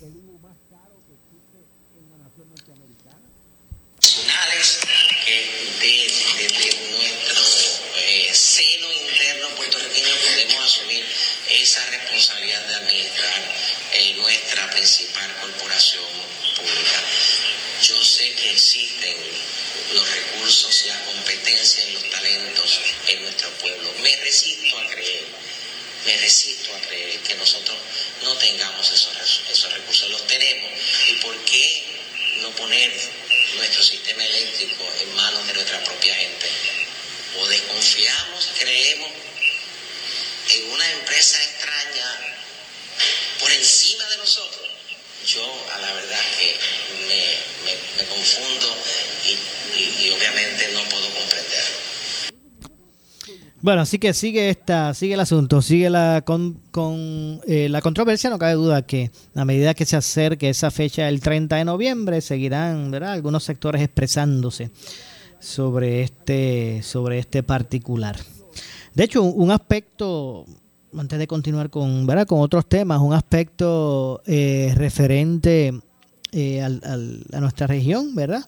[26.05, 27.77] me resisto a creer que nosotros
[28.23, 30.11] no tengamos esos, esos recursos.
[30.11, 30.71] Los tenemos.
[31.09, 31.83] ¿Y por qué
[32.41, 32.93] no poner
[33.57, 36.49] nuestro sistema eléctrico en manos de nuestra propia gente?
[37.39, 39.11] O desconfiamos, creemos
[40.51, 42.37] en una empresa extraña
[43.41, 44.69] por encima de nosotros.
[45.27, 46.55] Yo a la verdad que
[47.09, 48.77] me, confundo
[49.75, 51.85] y obviamente no puedo comprenderlo.
[53.65, 58.29] Bueno, así que sigue esta, sigue el asunto, sigue la con, con eh, la controversia,
[58.29, 62.21] no cabe duda que a medida que se acerque esa fecha el 30 de noviembre,
[62.21, 63.13] seguirán, ¿verdad?
[63.13, 64.71] algunos sectores expresándose
[65.41, 68.19] sobre este sobre este particular.
[68.93, 70.45] De hecho, un aspecto
[70.95, 72.27] antes de continuar con, ¿verdad?
[72.27, 75.73] con otros temas, un aspecto eh, referente
[76.33, 78.45] eh, a nuestra región, ¿verdad?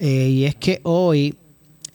[0.00, 1.32] y es que hoy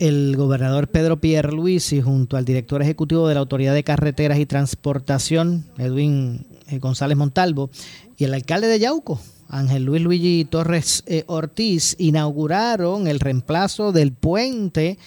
[0.02, 5.64] el gobernador Pedro Pierluisi junto al director ejecutivo de la Autoridad de Carreteras y Transportación,
[5.78, 7.70] Edwin eh, González Montalvo,
[8.16, 14.12] y el alcalde de Yauco, Ángel Luis Luigi Torres eh, Ortiz, inauguraron el reemplazo del
[14.12, 14.98] puente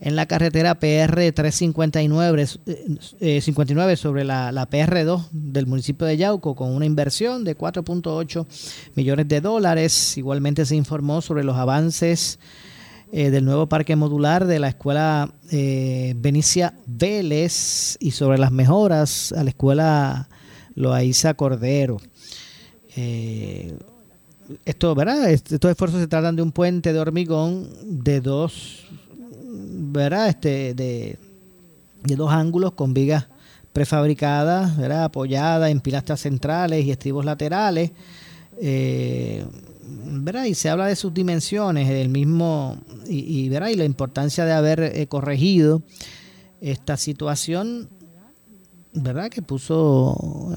[0.00, 2.46] en la carretera PR 359
[3.42, 8.46] 59 sobre la, la PR2 del municipio de Yauco con una inversión de 4.8
[8.94, 10.16] millones de dólares.
[10.16, 12.38] Igualmente se informó sobre los avances
[13.12, 19.32] eh, del nuevo parque modular de la escuela eh, Benicia Vélez y sobre las mejoras
[19.32, 20.28] a la escuela
[20.76, 21.96] Loaiza Cordero.
[22.96, 23.76] Eh,
[24.64, 25.28] esto, ¿verdad?
[25.28, 28.86] Estos esfuerzos se tratan de un puente de hormigón de dos,
[29.42, 30.28] ¿verdad?
[30.28, 31.18] Este, de,
[32.04, 33.26] dos ángulos con vigas
[33.72, 35.04] prefabricadas, ¿verdad?
[35.04, 37.90] apoyadas en pilastras centrales y estribos laterales.
[39.90, 40.44] ¿Verdad?
[40.44, 43.68] Y se habla de sus dimensiones, el mismo, y, ¿verdad?
[43.68, 45.82] y la importancia de haber eh, corregido
[46.60, 47.88] esta situación,
[48.92, 49.30] ¿verdad?
[49.30, 50.52] Que puso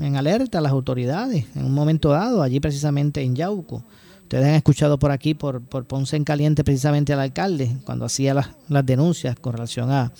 [0.00, 3.82] eh, en alerta a las autoridades en un momento dado, allí precisamente en Yauco.
[4.22, 8.34] Ustedes han escuchado por aquí, por, por Ponce en Caliente, precisamente al alcalde, cuando hacía
[8.34, 10.12] las, las denuncias con relación a,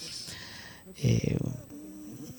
[1.03, 1.37] eh,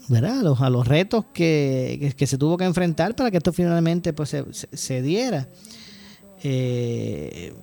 [0.07, 0.39] ¿verdad?
[0.39, 4.13] A, los, a los retos que, que, se tuvo que enfrentar para que esto finalmente
[4.13, 5.47] pues, se, se diera.
[6.43, 7.53] Eh,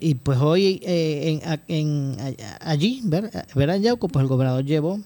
[0.00, 2.16] y pues hoy eh, en,
[2.60, 4.08] allí, ¿verdad, Yauco?
[4.08, 4.98] Pues el gobernador llevó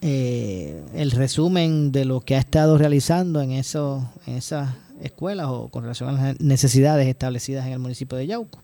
[0.00, 4.70] eh, el resumen de lo que ha estado realizando en, eso, en esas
[5.00, 8.58] escuelas o con relación a las necesidades establecidas en el municipio de Yauco.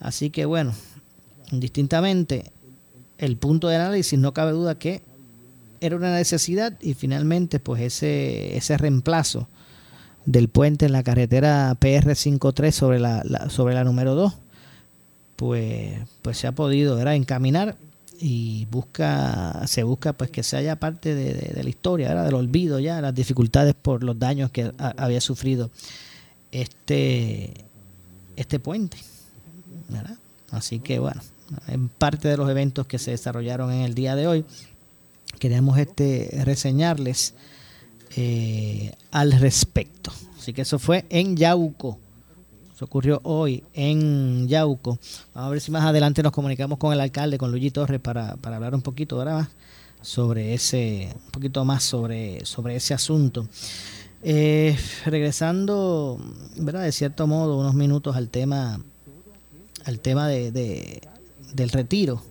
[0.00, 0.74] Así que bueno,
[1.50, 2.52] indistintamente,
[3.18, 5.02] el punto de análisis no cabe duda que
[5.80, 9.48] era una necesidad y finalmente pues ese, ese reemplazo
[10.24, 14.34] del puente en la carretera PR53 sobre la, sobre la número 2,
[15.36, 17.76] pues, pues se ha podido encaminar
[18.20, 23.00] y busca se busca pues que se haya parte de, la historia, del olvido ya,
[23.00, 25.70] las dificultades por los daños que había sufrido
[26.50, 27.54] este,
[28.36, 28.98] este puente.
[30.50, 31.20] Así que bueno,
[31.66, 34.44] en parte de los eventos que se desarrollaron en el día de hoy,
[35.38, 37.34] queremos este, reseñarles
[38.16, 40.12] eh, al respecto.
[40.38, 41.98] Así que eso fue en Yauco.
[42.74, 44.98] Eso ocurrió hoy en Yauco.
[45.34, 48.36] Vamos a ver si más adelante nos comunicamos con el alcalde, con Luigi Torres, para,
[48.42, 49.48] hablar un poquito ahora
[50.00, 53.48] sobre ese, un poquito más sobre, sobre ese asunto.
[54.22, 54.76] Eh,
[55.06, 56.18] regresando,
[56.56, 56.82] ¿verdad?
[56.82, 58.80] De cierto modo, unos minutos al tema,
[59.84, 61.00] al tema de,
[61.52, 62.22] del retiro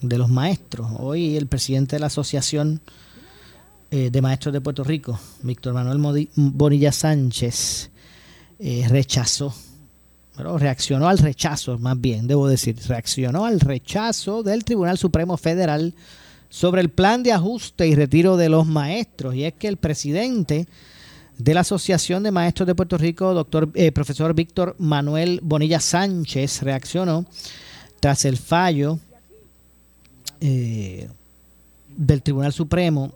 [0.00, 0.88] de los maestros.
[0.98, 2.80] Hoy el presidente de la asociación
[3.90, 7.90] eh, de Maestros de Puerto Rico, Víctor Manuel Bonilla Sánchez,
[8.58, 9.54] eh, rechazó
[10.38, 15.94] reaccionó al rechazo, más bien, debo decir, reaccionó al rechazo del Tribunal Supremo Federal
[16.48, 19.34] sobre el plan de ajuste y retiro de los maestros.
[19.34, 20.68] Y es que el presidente
[21.38, 26.62] de la Asociación de Maestros de Puerto Rico, doctor, eh, profesor Víctor Manuel Bonilla Sánchez,
[26.62, 27.26] reaccionó
[28.00, 28.98] tras el fallo
[30.40, 31.08] eh,
[31.96, 33.12] del Tribunal Supremo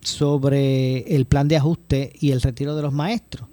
[0.00, 3.48] sobre el plan de ajuste y el retiro de los maestros.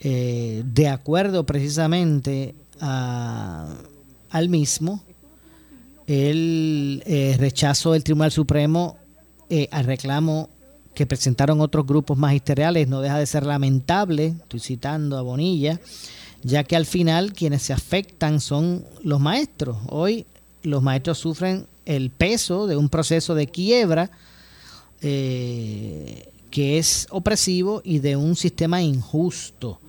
[0.00, 5.02] Eh, de acuerdo precisamente al mismo,
[6.06, 8.96] el eh, rechazo del Tribunal Supremo
[9.48, 10.48] eh, al reclamo
[10.94, 15.78] que presentaron otros grupos magisteriales no deja de ser lamentable, estoy citando a Bonilla,
[16.42, 19.76] ya que al final quienes se afectan son los maestros.
[19.88, 20.26] Hoy
[20.62, 24.10] los maestros sufren el peso de un proceso de quiebra
[26.50, 29.80] que es opresivo y de un sistema injusto.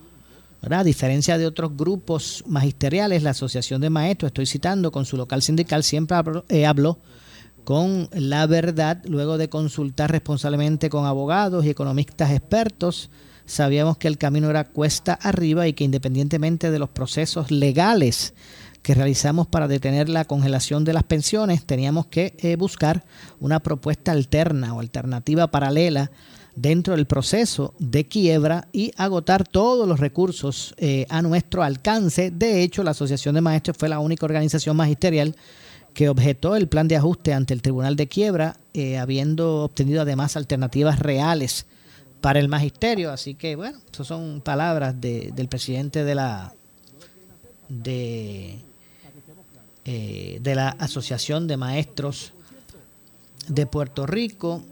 [0.70, 5.42] A diferencia de otros grupos magisteriales, la Asociación de Maestros, estoy citando, con su local
[5.42, 6.16] sindical siempre
[6.48, 6.98] eh, habló,
[7.64, 13.10] con la verdad luego de consultar responsablemente con abogados y economistas expertos.
[13.52, 18.32] Sabíamos que el camino era cuesta arriba y que independientemente de los procesos legales
[18.80, 23.04] que realizamos para detener la congelación de las pensiones, teníamos que eh, buscar
[23.40, 26.10] una propuesta alterna o alternativa paralela
[26.56, 32.30] dentro del proceso de quiebra y agotar todos los recursos eh, a nuestro alcance.
[32.30, 35.36] De hecho, la Asociación de Maestros fue la única organización magisterial
[35.92, 40.38] que objetó el plan de ajuste ante el Tribunal de Quiebra, eh, habiendo obtenido además
[40.38, 41.66] alternativas reales
[42.22, 43.12] para el magisterio.
[43.12, 46.54] Así que, bueno, esas son palabras del presidente de la
[47.68, 48.58] de,
[49.84, 52.32] eh, de la Asociación de Maestros
[53.48, 54.62] de Puerto Rico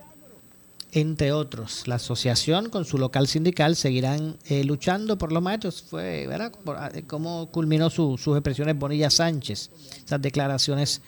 [0.93, 1.87] entre otros.
[1.87, 5.83] La asociación con su local sindical seguirán eh, luchando por los maestros.
[5.83, 6.53] Fue, ¿verdad?
[6.67, 9.71] Ah, cómo culminó sus expresiones Bonilla Sánchez,
[10.05, 11.01] esas declaraciones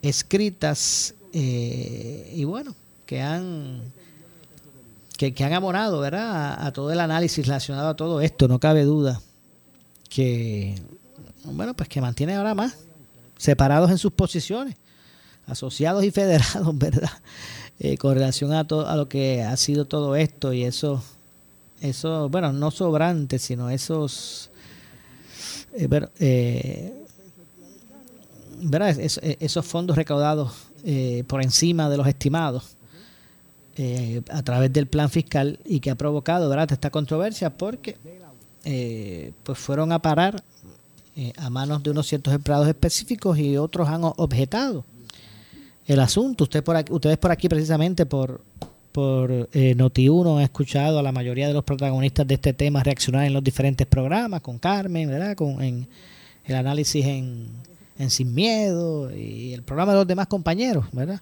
[0.00, 2.74] escritas eh, y bueno,
[3.06, 3.82] que han
[5.30, 6.66] que, han abonado, ¿verdad?
[6.66, 9.20] A, todo el análisis relacionado a todo esto, no cabe duda
[10.08, 10.74] que
[11.44, 12.76] bueno, pues que mantiene ahora más
[13.36, 14.76] separados en sus posiciones,
[15.46, 17.10] asociados y federados, ¿verdad?
[17.78, 21.02] Eh, con relación a, a lo que ha sido todo esto y eso,
[21.80, 24.50] eso bueno, no sobrantes, sino esos,
[25.74, 25.88] eh,
[26.20, 26.92] eh,
[29.40, 30.52] esos fondos recaudados
[31.26, 32.76] por encima de los estimados
[34.30, 36.72] a través del plan fiscal y que ha provocado ¿verdad?
[36.72, 37.96] esta controversia porque
[39.42, 40.42] pues fueron a parar
[41.36, 44.84] a manos de unos ciertos empleados específicos y otros han objetado
[45.86, 46.44] el asunto.
[46.44, 48.40] Usted por aquí, ustedes por aquí precisamente por,
[48.92, 53.24] por eh, Noti1 han escuchado a la mayoría de los protagonistas de este tema reaccionar
[53.24, 55.36] en los diferentes programas, con Carmen, ¿verdad?
[55.36, 55.88] Con en
[56.44, 57.46] el análisis en,
[57.98, 61.20] en Sin Miedo y el programa de los demás compañeros, ¿verdad?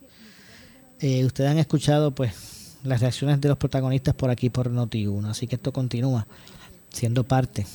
[1.00, 5.46] Eh, ustedes han escuchado pues las reacciones de los protagonistas por aquí por Noti1, así
[5.46, 6.26] que esto continúa
[6.92, 7.66] siendo parte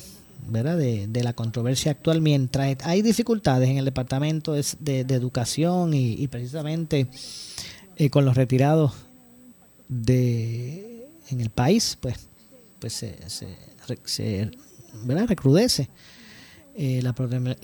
[0.48, 0.76] ¿verdad?
[0.76, 7.08] De, la controversia actual mientras hay dificultades en el Departamento de, de, Educación y, precisamente
[7.96, 8.92] eh, con los retirados
[9.88, 12.28] de en el país, pues,
[12.78, 13.16] pues se,
[14.04, 14.50] se,
[15.04, 15.26] ¿verdad?
[15.26, 15.88] recrudece.
[16.78, 17.14] Eh, la,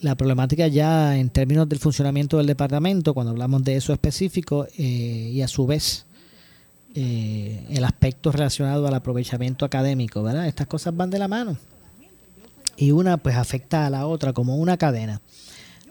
[0.00, 5.30] la, problemática ya en términos del funcionamiento del departamento, cuando hablamos de eso específico, eh,
[5.32, 6.06] y a su vez
[6.94, 10.46] el aspecto relacionado al aprovechamiento académico, ¿verdad?
[10.46, 11.56] Estas cosas van de la mano
[12.76, 15.20] y una pues afecta a la otra como una cadena.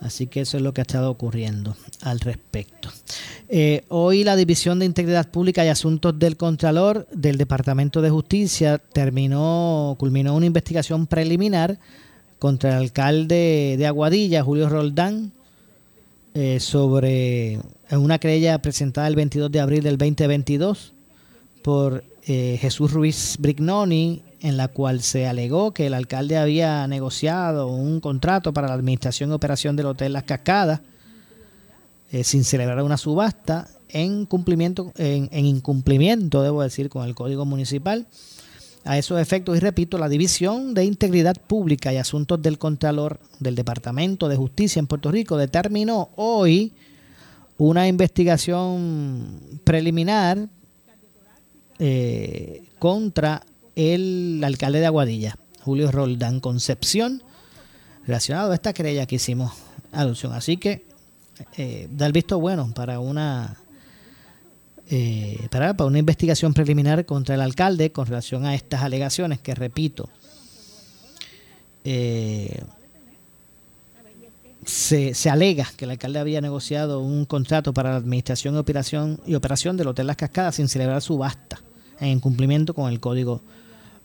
[0.00, 2.90] Así que eso es lo que ha estado ocurriendo al respecto.
[3.48, 8.78] Eh, hoy la División de Integridad Pública y Asuntos del Contralor del Departamento de Justicia
[8.78, 11.78] terminó, culminó una investigación preliminar
[12.42, 15.30] contra el alcalde de Aguadilla, Julio Roldán,
[16.34, 17.60] eh, sobre
[17.92, 20.92] una querella presentada el 22 de abril del 2022
[21.62, 27.68] por eh, Jesús Ruiz Brignoni en la cual se alegó que el alcalde había negociado
[27.68, 30.80] un contrato para la administración y operación del Hotel Las Cascadas
[32.10, 38.08] eh, sin celebrar una subasta en cumplimiento, en, incumplimiento, debo decir, con el Código Municipal.
[38.84, 43.54] A esos efectos, y repito, la División de Integridad Pública y Asuntos del Contralor del
[43.54, 46.72] Departamento de Justicia en Puerto Rico determinó hoy
[47.58, 50.48] una investigación preliminar
[51.78, 53.44] eh, contra
[53.76, 57.22] el alcalde de Aguadilla, Julio Roldán Concepción,
[58.04, 59.52] relacionado a esta querella que hicimos
[59.92, 60.32] alusión.
[60.32, 60.86] Así que
[61.56, 63.61] eh, da el visto bueno para una
[64.94, 70.10] eh, para, una investigación preliminar contra el alcalde con relación a estas alegaciones que repito
[71.82, 72.62] eh,
[74.66, 79.18] se, se, alega que el alcalde había negociado un contrato para la administración y operación,
[79.26, 81.62] y operación del Hotel Las Cascadas sin celebrar subasta
[81.98, 83.40] en cumplimiento con el código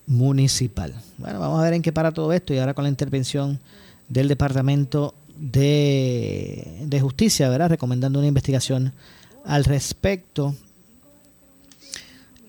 [0.06, 0.94] municipal.
[1.18, 3.60] Bueno, vamos a ver en qué para todo esto y ahora con la intervención
[4.08, 7.72] del Departamento de, de Justicia, ¿verdad?
[7.72, 8.94] Recomendando una investigación
[9.44, 10.56] al respecto.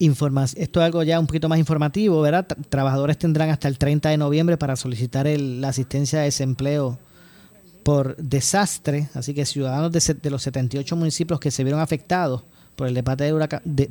[0.01, 2.46] Informa esto es algo ya un poquito más informativo, ¿verdad?
[2.68, 6.99] Trabajadores tendrán hasta el 30 de noviembre para solicitar la asistencia de desempleo
[7.82, 12.42] por desastre, así que ciudadanos de, los 78 municipios que se vieron afectados
[12.76, 13.32] por el, embate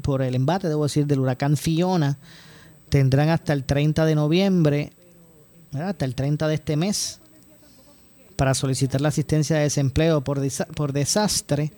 [0.01, 2.17] por el embate, debo decir, del huracán Fiona,
[2.89, 4.93] tendrán hasta el 30 de noviembre,
[5.73, 7.19] hasta el 30 de este mes,
[8.37, 10.39] para solicitar la asistencia de desempleo por,
[10.75, 11.73] por desastre.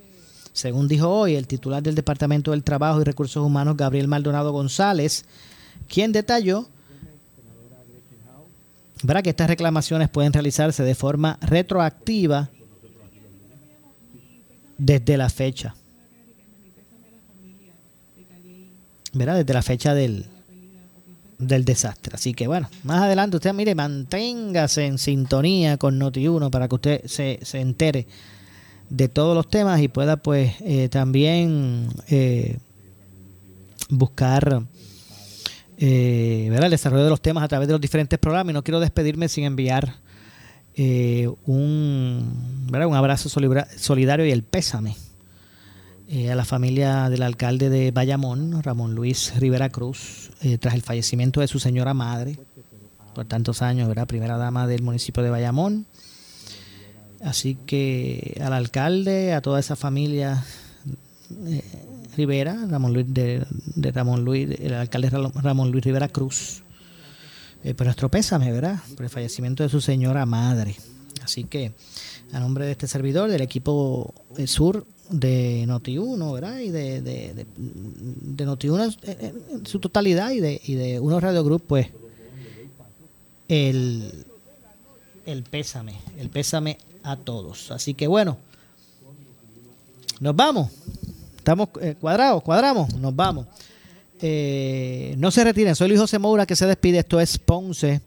[0.60, 5.24] Según dijo hoy el titular del Departamento del Trabajo y Recursos Humanos, Gabriel Maldonado González,
[5.88, 6.68] quien detalló
[9.01, 12.49] verá que estas reclamaciones pueden realizarse de forma retroactiva
[14.78, 15.76] desde la fecha.
[19.14, 20.26] Verá, desde la fecha del,
[21.38, 22.16] del desastre.
[22.16, 27.05] Así que bueno, más adelante usted mire, manténgase en sintonía con Noti1 para que usted
[27.05, 28.07] se, se entere
[28.89, 32.57] de todos los temas y pueda pues eh, también eh,
[33.89, 34.63] buscar
[35.77, 38.51] eh, el desarrollo de los temas a través de los diferentes programas.
[38.51, 39.95] Y no quiero despedirme sin enviar
[41.45, 44.95] un, un abrazo solidario y el pésame
[46.31, 50.31] a la familia del alcalde de Bayamón, Ramón Luis Rivera Cruz,
[50.61, 52.39] tras el fallecimiento de su señora madre
[53.13, 54.07] por tantos años, ¿verdad?
[54.07, 55.85] primera dama del municipio de Bayamón
[57.24, 60.43] Así que al alcalde, a toda esa familia
[61.47, 61.63] eh,
[62.15, 63.45] Rivera, Ramón Luis de,
[63.91, 66.63] Ramón Luis, el alcalde Ramón Luis Rivera Cruz,
[67.63, 68.80] eh, por nuestro pésame, ¿verdad?
[68.95, 70.76] Por el fallecimiento de su señora madre.
[71.24, 71.74] Así que
[72.32, 76.59] a nombre de este servidor, del equipo eh, sur de Noti1, ¿verdad?
[76.59, 77.45] Y de,
[78.38, 81.88] Noti1 en, su totalidad y de, y de Uno Radio Group, pues
[83.47, 84.26] el,
[85.26, 86.78] el pésame, el pésame
[87.10, 87.72] a todos.
[87.72, 88.38] Así que bueno,
[90.20, 90.70] nos vamos.
[91.38, 93.47] Estamos eh, cuadrados, cuadramos, nos vamos.
[94.22, 96.99] Eh, no se retiren, soy Luis José Moura que se despide.
[96.99, 98.01] Esto es Ponce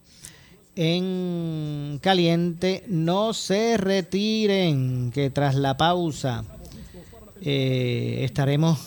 [0.77, 2.85] en caliente.
[2.87, 6.45] No se retiren, que tras la pausa
[7.41, 8.79] eh, estaremos,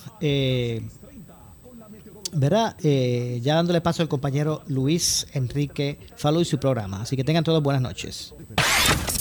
[2.32, 2.78] ¿verdad?
[2.80, 7.02] ya dándole paso al compañero Luis Enrique Falú y su programa.
[7.02, 8.34] Así que tengan todos buenas noches.